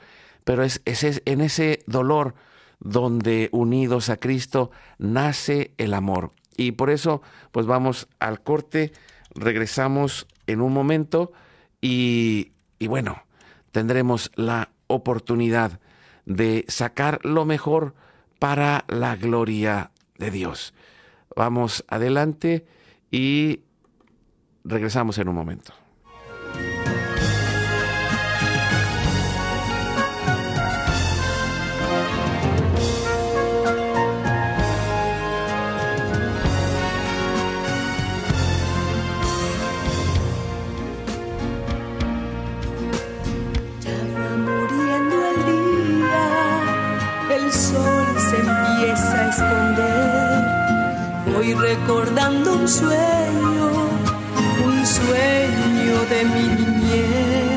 [0.44, 2.36] pero es, es en ese dolor
[2.82, 6.34] donde unidos a Cristo nace el amor.
[6.58, 8.92] Y por eso, pues vamos al corte,
[9.34, 11.32] regresamos en un momento
[11.80, 13.24] y, y bueno,
[13.72, 15.80] tendremos la oportunidad
[16.26, 17.96] de sacar lo mejor
[18.40, 20.74] para la gloria de Dios.
[21.36, 22.66] Vamos adelante
[23.12, 23.62] y
[24.64, 25.74] regresamos en un momento.
[51.44, 53.72] Voy recordando un sueño,
[54.64, 57.51] un sueño de mi niñez.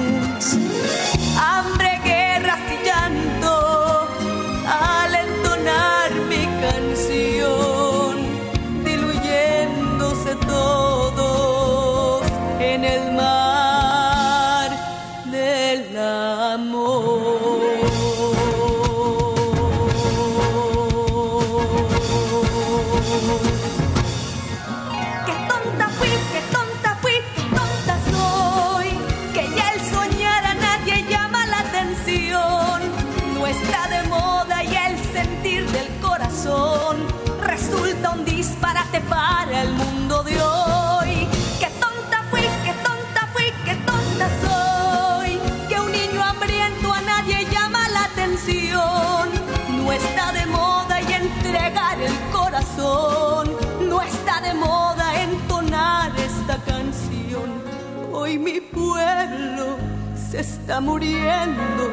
[60.81, 61.93] Muriendo.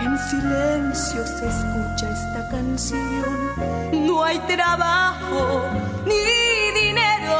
[0.00, 3.52] En silencio se escucha esta canción.
[4.06, 5.64] No hay trabajo
[6.06, 6.24] ni
[6.80, 7.38] dinero.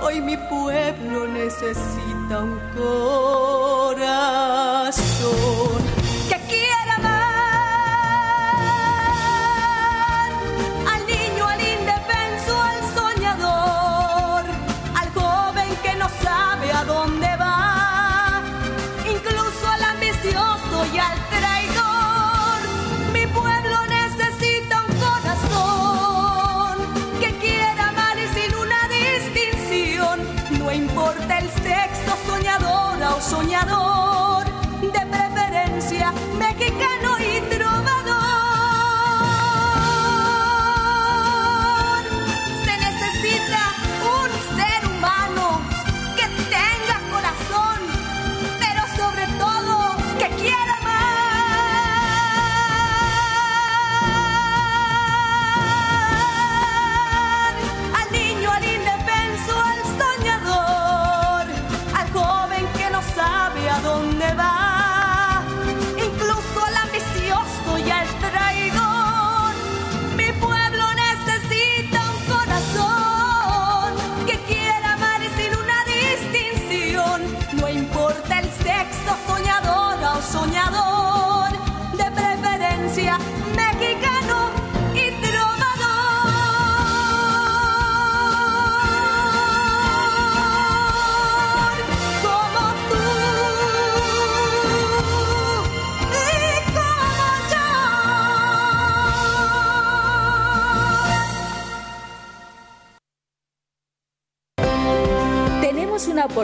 [0.00, 4.24] Hoy mi pueblo necesita un corazón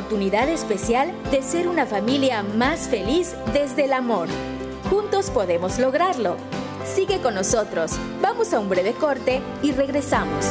[0.00, 4.28] oportunidad especial de ser una familia más feliz desde el amor.
[4.88, 6.38] Juntos podemos lograrlo.
[6.86, 7.92] Sigue con nosotros.
[8.22, 10.46] Vamos a un breve corte y regresamos.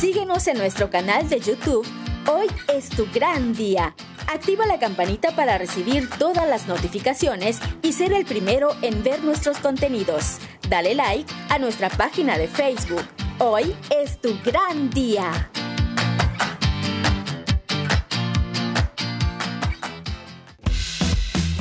[0.00, 1.86] Síguenos en nuestro canal de YouTube.
[2.26, 3.94] Hoy es tu gran día.
[4.26, 9.58] Activa la campanita para recibir todas las notificaciones y ser el primero en ver nuestros
[9.58, 10.38] contenidos.
[10.68, 13.04] Dale like a nuestra página de Facebook.
[13.38, 15.50] Hoy es tu gran día.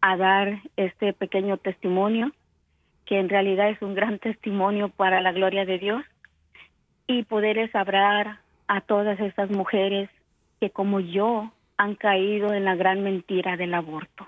[0.00, 2.32] a dar este pequeño testimonio,
[3.04, 6.02] que en realidad es un gran testimonio para la gloria de Dios,
[7.06, 10.08] y poder hablar a todas estas mujeres
[10.58, 14.26] que como yo han caído en la gran mentira del aborto.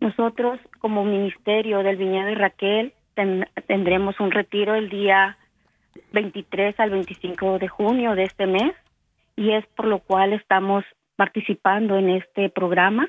[0.00, 2.92] Nosotros, como Ministerio del Viñedo de Raquel,
[3.66, 5.38] tendremos un retiro el día
[6.12, 8.74] 23 al 25 de junio de este mes
[9.36, 10.84] y es por lo cual estamos
[11.16, 13.08] participando en este programa,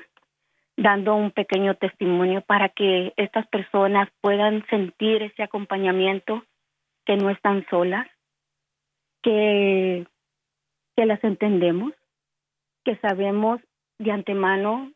[0.76, 6.42] dando un pequeño testimonio para que estas personas puedan sentir ese acompañamiento,
[7.04, 8.06] que no están solas,
[9.22, 10.06] que,
[10.96, 11.92] que las entendemos,
[12.84, 13.60] que sabemos
[13.98, 14.92] de antemano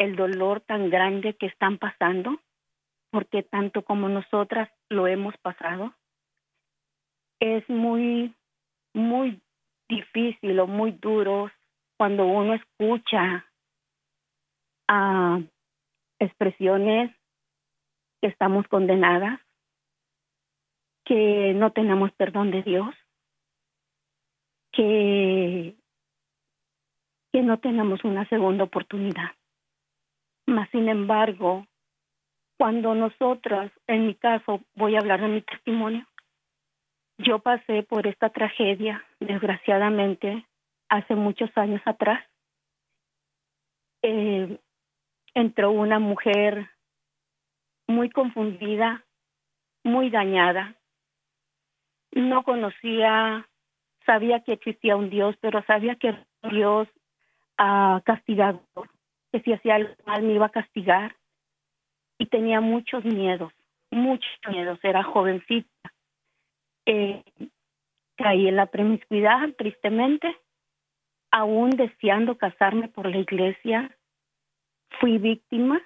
[0.00, 2.40] el dolor tan grande que están pasando,
[3.10, 5.94] porque tanto como nosotras lo hemos pasado,
[7.38, 8.34] es muy,
[8.94, 9.42] muy
[9.90, 11.50] difícil o muy duro
[11.98, 13.44] cuando uno escucha
[14.88, 15.38] a
[16.18, 17.14] expresiones
[18.22, 19.38] que estamos condenadas,
[21.04, 22.94] que no tenemos perdón de Dios,
[24.72, 25.76] que,
[27.34, 29.32] que no tenemos una segunda oportunidad.
[30.46, 31.66] Mas, sin embargo,
[32.58, 36.06] cuando nosotras, en mi caso, voy a hablar de mi testimonio,
[37.18, 40.46] yo pasé por esta tragedia, desgraciadamente,
[40.88, 42.24] hace muchos años atrás.
[44.02, 44.58] Eh,
[45.34, 46.68] entró una mujer
[47.86, 49.04] muy confundida,
[49.84, 50.74] muy dañada.
[52.12, 53.48] No conocía,
[54.06, 56.14] sabía que existía un Dios, pero sabía que
[56.50, 56.88] Dios
[57.56, 58.62] ha castigado
[59.32, 61.16] que si hacía algo mal me iba a castigar
[62.18, 63.52] y tenía muchos miedos,
[63.90, 65.92] muchos miedos, era jovencita.
[66.86, 67.22] Eh,
[68.16, 70.36] caí en la promiscuidad, tristemente,
[71.30, 73.96] aún deseando casarme por la iglesia,
[75.00, 75.80] fui víctima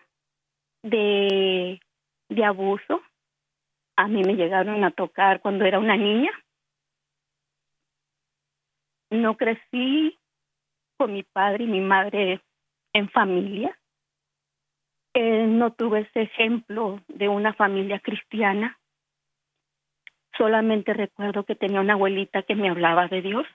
[0.83, 1.81] de,
[2.29, 3.03] de abuso.
[3.97, 6.33] A mí me llegaron a tocar cuando era una niña.
[9.11, 10.19] No crecí
[10.97, 12.41] con mi padre y mi madre
[12.95, 13.79] en familia.
[15.13, 18.79] Eh, no tuve ese ejemplo de una familia cristiana.
[20.39, 23.47] Solamente recuerdo que tenía una abuelita que me hablaba de Dios.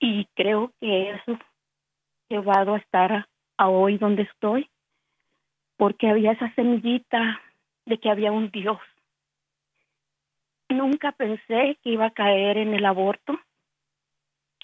[0.00, 1.38] Y creo que eso
[2.28, 3.28] llevado a estar
[3.58, 4.70] a hoy donde estoy,
[5.76, 7.40] porque había esa semillita
[7.84, 8.78] de que había un Dios.
[10.68, 13.38] Nunca pensé que iba a caer en el aborto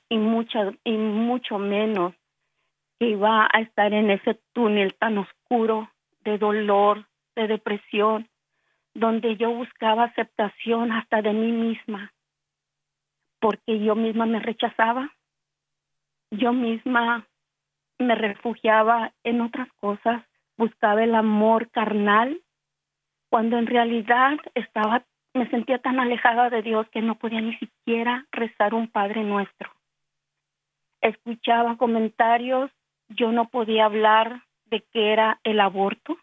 [0.09, 2.15] y, mucha, y mucho menos
[2.99, 5.91] que iba a estar en ese túnel tan oscuro
[6.25, 8.29] de dolor, de depresión,
[8.95, 12.13] donde yo buscaba aceptación hasta de mí misma,
[13.41, 15.11] porque yo misma me rechazaba,
[16.31, 17.27] yo misma
[17.99, 20.23] me refugiaba en otras cosas,
[20.57, 22.41] buscaba el amor carnal,
[23.29, 28.27] cuando en realidad estaba, me sentía tan alejada de Dios que no podía ni siquiera
[28.33, 29.71] rezar un Padre Nuestro.
[31.03, 32.71] Escuchaba comentarios,
[33.09, 36.17] yo no podía hablar de qué era el aborto,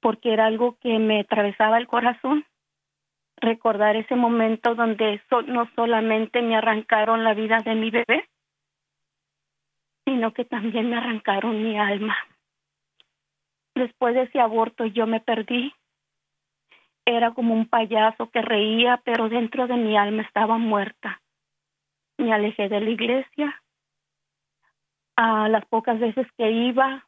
[0.00, 2.44] porque era algo que me atravesaba el corazón.
[3.36, 8.28] Recordar ese momento donde no solamente me arrancaron la vida de mi bebé,
[10.04, 12.16] sino que también me arrancaron mi alma.
[13.74, 15.72] Después de ese aborto yo me perdí.
[17.04, 21.22] Era como un payaso que reía, pero dentro de mi alma estaba muerta.
[22.18, 23.62] Me alejé de la iglesia.
[25.20, 27.04] A las pocas veces que iba,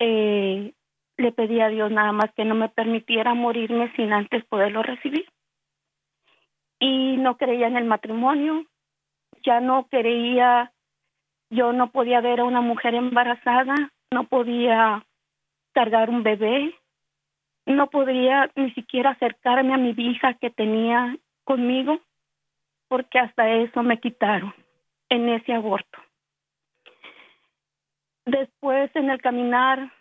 [0.00, 0.74] eh,
[1.16, 5.28] le pedí a Dios nada más que no me permitiera morirme sin antes poderlo recibir.
[6.80, 8.66] Y no creía en el matrimonio,
[9.44, 10.72] ya no creía
[11.50, 13.74] yo no podía ver a una mujer embarazada,
[14.10, 15.04] no podía
[15.72, 16.74] cargar un bebé,
[17.66, 22.00] no podía ni siquiera acercarme a mi hija que tenía conmigo,
[22.88, 24.52] porque hasta eso me quitaron
[25.08, 25.98] en ese aborto.
[28.26, 29.92] Después en el caminar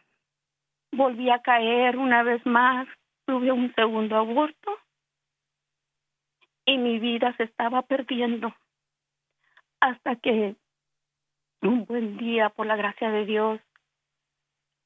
[0.91, 2.87] volví a caer una vez más,
[3.25, 4.77] tuve un segundo aborto
[6.65, 8.53] y mi vida se estaba perdiendo
[9.81, 10.55] hasta que
[11.61, 13.59] un buen día, por la gracia de Dios,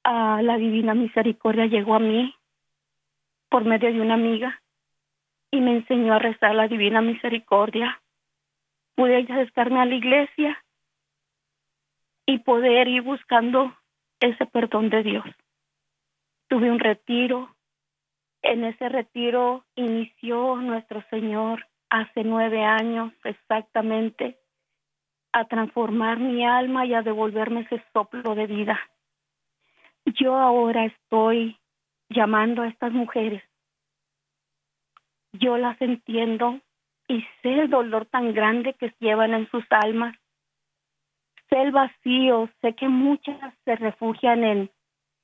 [0.03, 2.33] a la divina misericordia llegó a mí
[3.49, 4.61] por medio de una amiga
[5.51, 8.01] y me enseñó a rezar la divina misericordia.
[8.95, 10.63] Pude acercarme a la iglesia
[12.27, 13.75] y poder ir buscando
[14.19, 15.25] ese perdón de Dios.
[16.49, 17.55] Tuve un retiro.
[18.43, 24.37] En ese retiro inició nuestro Señor hace nueve años exactamente
[25.31, 28.79] a transformar mi alma y a devolverme ese soplo de vida.
[30.05, 31.57] Yo ahora estoy
[32.09, 33.43] llamando a estas mujeres.
[35.33, 36.59] Yo las entiendo
[37.07, 40.17] y sé el dolor tan grande que llevan en sus almas.
[41.49, 44.71] Sé el vacío, sé que muchas se refugian en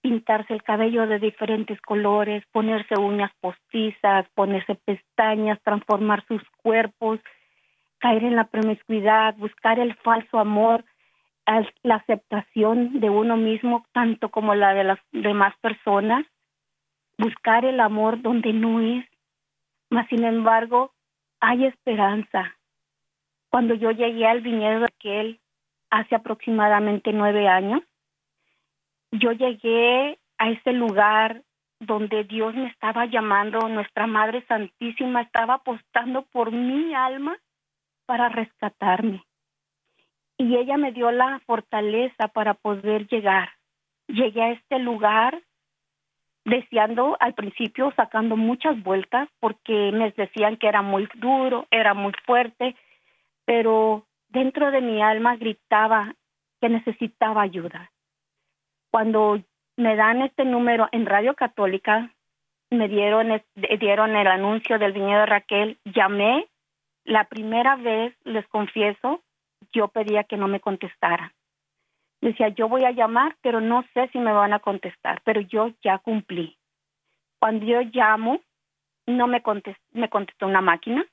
[0.02, 7.20] pintarse el cabello de diferentes colores, ponerse uñas postizas, ponerse pestañas, transformar sus cuerpos,
[8.00, 10.84] caer en la promiscuidad, buscar el falso amor,
[11.84, 16.26] la aceptación de uno mismo, tanto como la de las demás personas,
[17.18, 19.06] buscar el amor donde no es.
[19.90, 20.92] Mas, sin embargo,
[21.40, 22.56] hay esperanza.
[23.50, 25.40] Cuando yo llegué al viñedo aquel
[25.94, 27.84] hace aproximadamente nueve años,
[29.12, 31.44] yo llegué a ese lugar
[31.80, 37.38] donde Dios me estaba llamando, nuestra Madre Santísima estaba apostando por mi alma
[38.08, 39.24] para rescatarme.
[40.40, 43.52] Y ella me dio la fortaleza para poder llegar.
[44.08, 45.44] Llegué a este lugar
[46.44, 52.14] deseando al principio, sacando muchas vueltas, porque me decían que era muy duro, era muy
[52.26, 52.76] fuerte,
[53.46, 56.16] pero dentro de mi alma gritaba
[56.60, 57.92] que necesitaba ayuda.
[58.92, 59.42] Cuando
[59.78, 62.12] me dan este número en Radio Católica,
[62.72, 66.48] me dieron, el anuncio del viñedo de Raquel, llamé
[67.06, 69.22] la primera vez, les confieso,
[69.72, 71.32] yo pedía que no me contestaran.
[72.22, 75.72] Decía, yo voy a llamar, pero no sé si me van a contestar, pero yo
[75.84, 76.58] ya cumplí.
[77.40, 78.40] Cuando yo llamo,
[79.06, 79.44] no me,
[79.92, 81.06] me contestó una máquina,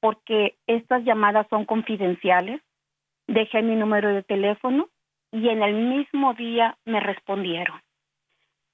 [0.00, 2.60] porque estas llamadas son confidenciales.
[3.26, 4.88] Dejé mi número de teléfono
[5.30, 7.80] y en el mismo día me respondieron.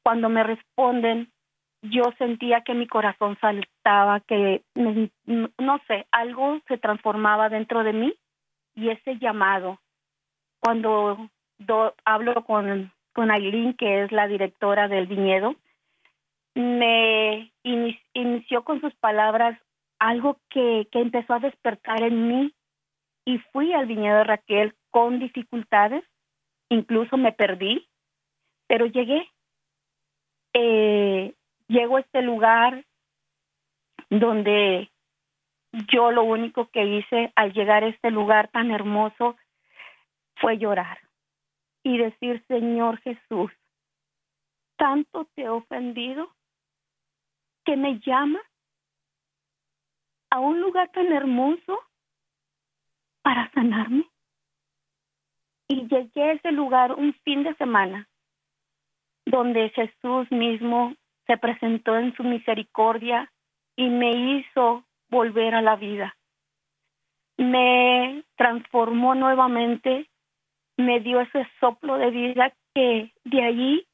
[0.02, 1.30] Cuando me responden,
[1.82, 8.14] yo sentía que mi corazón saltaba, que no sé, algo se transformaba dentro de mí
[8.74, 9.80] y ese llamado,
[10.60, 11.28] cuando
[12.04, 15.56] hablo con, con Aileen, que es la directora del viñedo,
[16.54, 17.52] me
[18.14, 19.58] inició con sus palabras
[19.98, 22.54] algo que, que empezó a despertar en mí
[23.24, 26.04] y fui al viñedo de Raquel con dificultades,
[26.68, 27.88] incluso me perdí,
[28.66, 29.28] pero llegué.
[30.54, 31.34] Eh,
[31.68, 32.84] llego a este lugar
[34.08, 34.90] donde
[35.92, 39.36] yo lo único que hice al llegar a este lugar tan hermoso
[40.36, 40.98] fue llorar
[41.82, 43.50] y decir, Señor Jesús,
[44.76, 46.34] tanto te he ofendido
[47.64, 48.40] que me llama
[50.36, 51.78] a un lugar tan hermoso
[53.22, 54.04] para sanarme.
[55.66, 58.06] Y llegué a ese lugar un fin de semana
[59.24, 60.94] donde Jesús mismo
[61.26, 63.32] se presentó en su misericordia
[63.76, 66.14] y me hizo volver a la vida.
[67.38, 70.06] Me transformó nuevamente,
[70.76, 73.86] me dio ese soplo de vida que de allí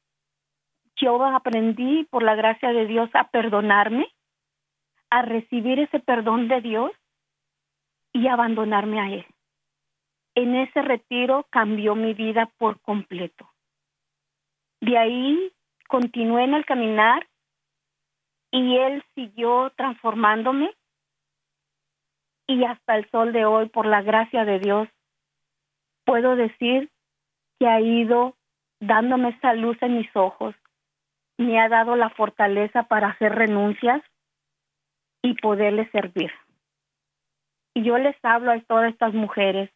[0.97, 4.12] yo aprendí por la gracia de Dios a perdonarme,
[5.13, 6.91] a recibir ese perdón de Dios
[8.13, 9.25] y abandonarme a Él.
[10.33, 13.47] En ese retiro cambió mi vida por completo.
[14.81, 15.53] De ahí
[15.87, 17.27] continué en el caminar
[18.49, 20.73] y Él siguió transformándome
[22.47, 24.89] y hasta el sol de hoy, por la gracia de Dios,
[26.05, 26.89] puedo decir
[27.59, 28.35] que ha ido
[28.79, 30.55] dándome esa luz en mis ojos,
[31.37, 34.01] me ha dado la fortaleza para hacer renuncias
[35.23, 36.31] y poderle servir.
[37.73, 39.71] Y yo les hablo a todas estas mujeres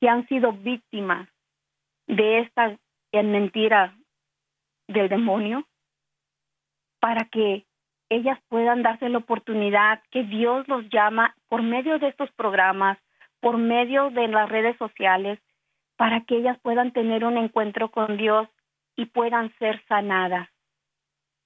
[0.00, 1.28] que han sido víctimas
[2.06, 2.76] de esta
[3.12, 3.96] mentira
[4.88, 5.66] del demonio,
[7.00, 7.64] para que
[8.10, 12.98] ellas puedan darse la oportunidad que Dios los llama por medio de estos programas,
[13.40, 15.38] por medio de las redes sociales,
[15.96, 18.48] para que ellas puedan tener un encuentro con Dios
[18.96, 20.48] y puedan ser sanadas.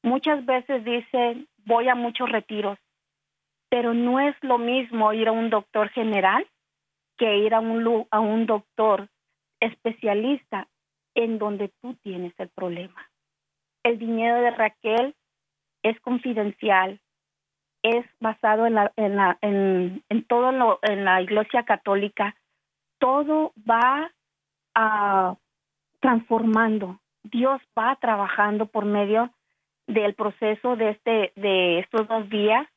[0.03, 2.79] Muchas veces dicen, voy a muchos retiros,
[3.75, 6.47] pero no es lo mismo ir a un doctor general
[7.19, 9.09] que ir a un, a un doctor
[9.59, 10.69] especialista
[11.17, 13.11] en donde tú tienes el problema.
[13.83, 15.17] El dinero de Raquel
[15.83, 17.01] es confidencial,
[17.83, 22.37] es basado en, la, en, la, en, todo lo, en la Iglesia Católica.
[23.01, 24.13] Todo va
[24.77, 25.35] a
[25.99, 27.01] transformando.
[27.25, 29.33] Dios va trabajando por medio
[29.89, 32.69] del proceso de este de estos dos días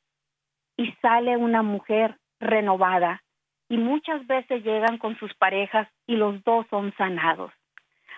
[0.77, 3.23] y sale una mujer renovada
[3.67, 7.51] y muchas veces llegan con sus parejas y los dos son sanados.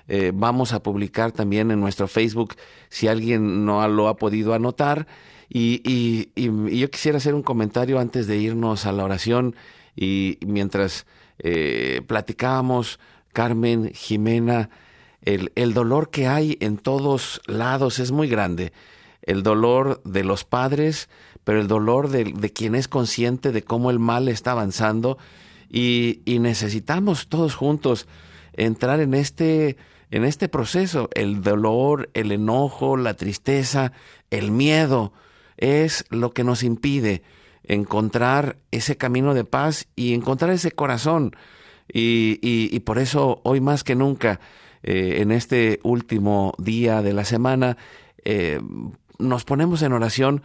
[0.09, 2.57] Eh, vamos a publicar también en nuestro Facebook
[2.89, 5.07] si alguien no lo ha podido anotar.
[5.49, 9.55] Y, yo quisiera hacer un comentario antes de irnos a la oración
[9.95, 11.07] y mientras
[11.43, 13.01] eh, platicábamos,
[13.33, 14.71] Carmen, Jimena,
[15.23, 18.73] el, dolor que hay en todos lados es muy grande.
[19.23, 21.09] El dolor de los padres,
[21.45, 25.19] pero el dolor de, quien es consciente de cómo el mal está avanzando
[25.71, 28.07] y, necesitamos todos juntos
[28.53, 29.77] entrar en este,
[30.11, 31.09] en este proceso.
[31.15, 33.93] El dolor, el enojo, la tristeza,
[34.31, 35.13] el miedo
[35.57, 37.23] es lo que nos impide
[37.65, 41.37] encontrar ese camino de paz y encontrar ese corazón.
[41.93, 44.41] Y, por eso hoy más que nunca,
[44.83, 47.77] eh, en este último día de la semana,
[48.25, 48.61] eh,
[49.19, 50.43] nos ponemos en oración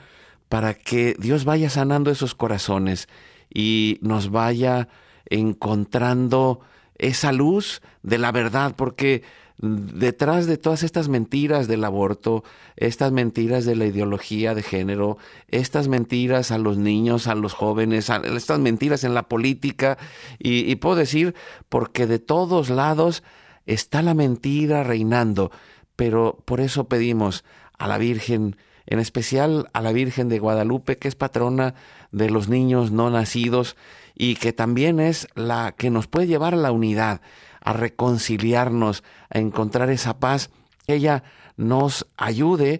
[0.49, 3.07] para que Dios vaya sanando esos corazones
[3.53, 4.88] y nos vaya
[5.30, 6.61] encontrando
[6.97, 9.24] esa luz de la verdad, porque
[9.60, 12.43] detrás de todas estas mentiras del aborto,
[12.76, 18.10] estas mentiras de la ideología de género, estas mentiras a los niños, a los jóvenes,
[18.10, 19.97] estas mentiras en la política,
[20.38, 21.34] y, puedo decir,
[21.70, 23.24] porque de todos lados
[23.66, 25.51] está la mentira reinando,
[25.95, 27.43] pero por eso pedimos
[27.78, 31.74] a la Virgen, en especial a la Virgen de Guadalupe, que es patrona
[32.12, 33.76] de los niños no nacidos
[34.16, 37.22] y que también es la que nos puede llevar a la unidad
[37.68, 40.51] a reconciliarnos, a encontrar esa paz,
[40.88, 41.24] ella
[41.57, 42.80] nos ayude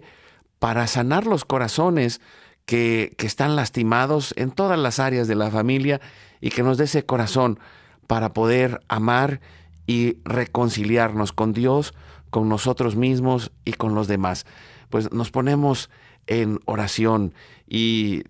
[0.58, 2.22] para sanar los corazones
[2.64, 6.00] que, que están lastimados en todas las áreas de la familia
[6.40, 7.58] y que nos dé ese corazón
[8.06, 9.42] para poder amar
[9.86, 11.92] y reconciliarnos con Dios,
[12.30, 14.46] con nosotros mismos y con los demás.
[14.88, 15.90] Pues nos ponemos
[16.26, 17.34] en oración
[17.68, 18.22] y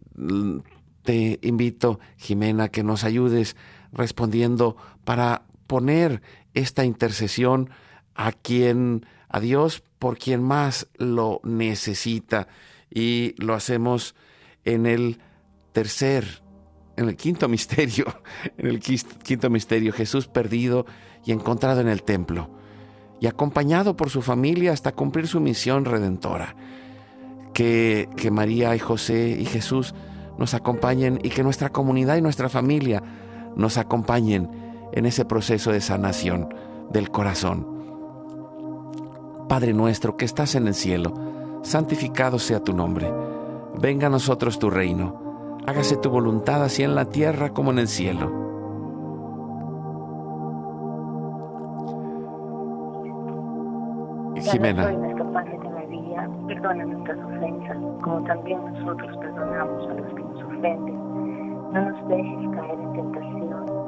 [1.05, 3.55] te invito, Jimena, que nos ayudes
[3.93, 6.23] respondiendo para poner
[6.55, 7.71] esta intercesión
[8.15, 12.49] a quien, a Dios, por quien más lo necesita.
[12.91, 14.15] Y lo hacemos
[14.65, 15.21] en el
[15.73, 16.43] tercer,
[16.97, 18.07] en el quinto misterio,
[18.57, 20.87] en el quinto misterio, Jesús perdido
[21.25, 22.51] y encontrado en el templo,
[23.21, 26.55] y acompañado por su familia hasta cumplir su misión redentora.
[27.55, 29.93] Que, que María y José y Jesús
[30.39, 33.03] nos acompañen y que nuestra comunidad y nuestra familia
[33.57, 36.49] nos acompañen en ese proceso de sanación
[36.91, 37.67] del corazón.
[39.49, 41.15] Padre nuestro que estás en el cielo,
[41.63, 43.13] santificado sea tu nombre.
[43.81, 45.59] Venga a nosotros tu reino.
[45.67, 48.47] Hágase tu voluntad así en la tierra como en el cielo.
[54.37, 54.91] Jimena.
[54.93, 60.23] nuestro Padre de la vida, perdona nuestras ofensas, como también nosotros perdonamos a los que
[60.23, 60.99] nos ofenden.
[61.73, 63.78] No nos dejes caer en tentación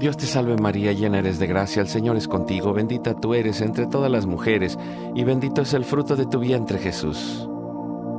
[0.00, 3.60] Dios te salve María, llena eres de gracia, el Señor es contigo, bendita tú eres
[3.60, 4.78] entre todas las mujeres,
[5.14, 7.46] y bendito es el fruto de tu vientre Jesús.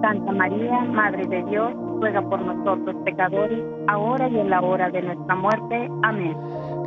[0.03, 5.01] Santa María, Madre de Dios, ruega por nosotros pecadores, ahora y en la hora de
[5.01, 5.89] nuestra muerte.
[6.03, 6.37] Amén.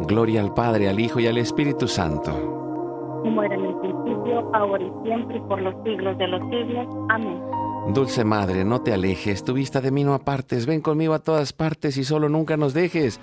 [0.06, 2.30] Gloria al Padre, al Hijo y al Espíritu Santo.
[3.24, 6.86] Como era en el principio, ahora y siempre, y por los siglos de los siglos.
[7.08, 7.42] Amén.
[7.92, 11.52] Dulce Madre, no te alejes, tu vista de mí no apartes, ven conmigo a todas
[11.52, 13.20] partes y solo nunca nos dejes.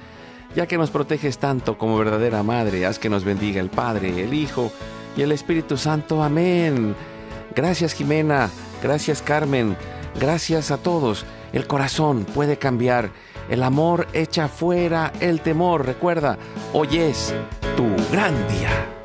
[0.55, 4.33] Ya que nos proteges tanto como verdadera Madre, haz que nos bendiga el Padre, el
[4.33, 4.71] Hijo
[5.15, 6.21] y el Espíritu Santo.
[6.21, 6.95] Amén.
[7.55, 8.49] Gracias Jimena,
[8.81, 9.75] gracias Carmen,
[10.19, 11.25] gracias a todos.
[11.53, 13.11] El corazón puede cambiar,
[13.49, 15.85] el amor echa fuera el temor.
[15.85, 16.37] Recuerda,
[16.73, 17.33] hoy es
[17.75, 19.00] tu gran día.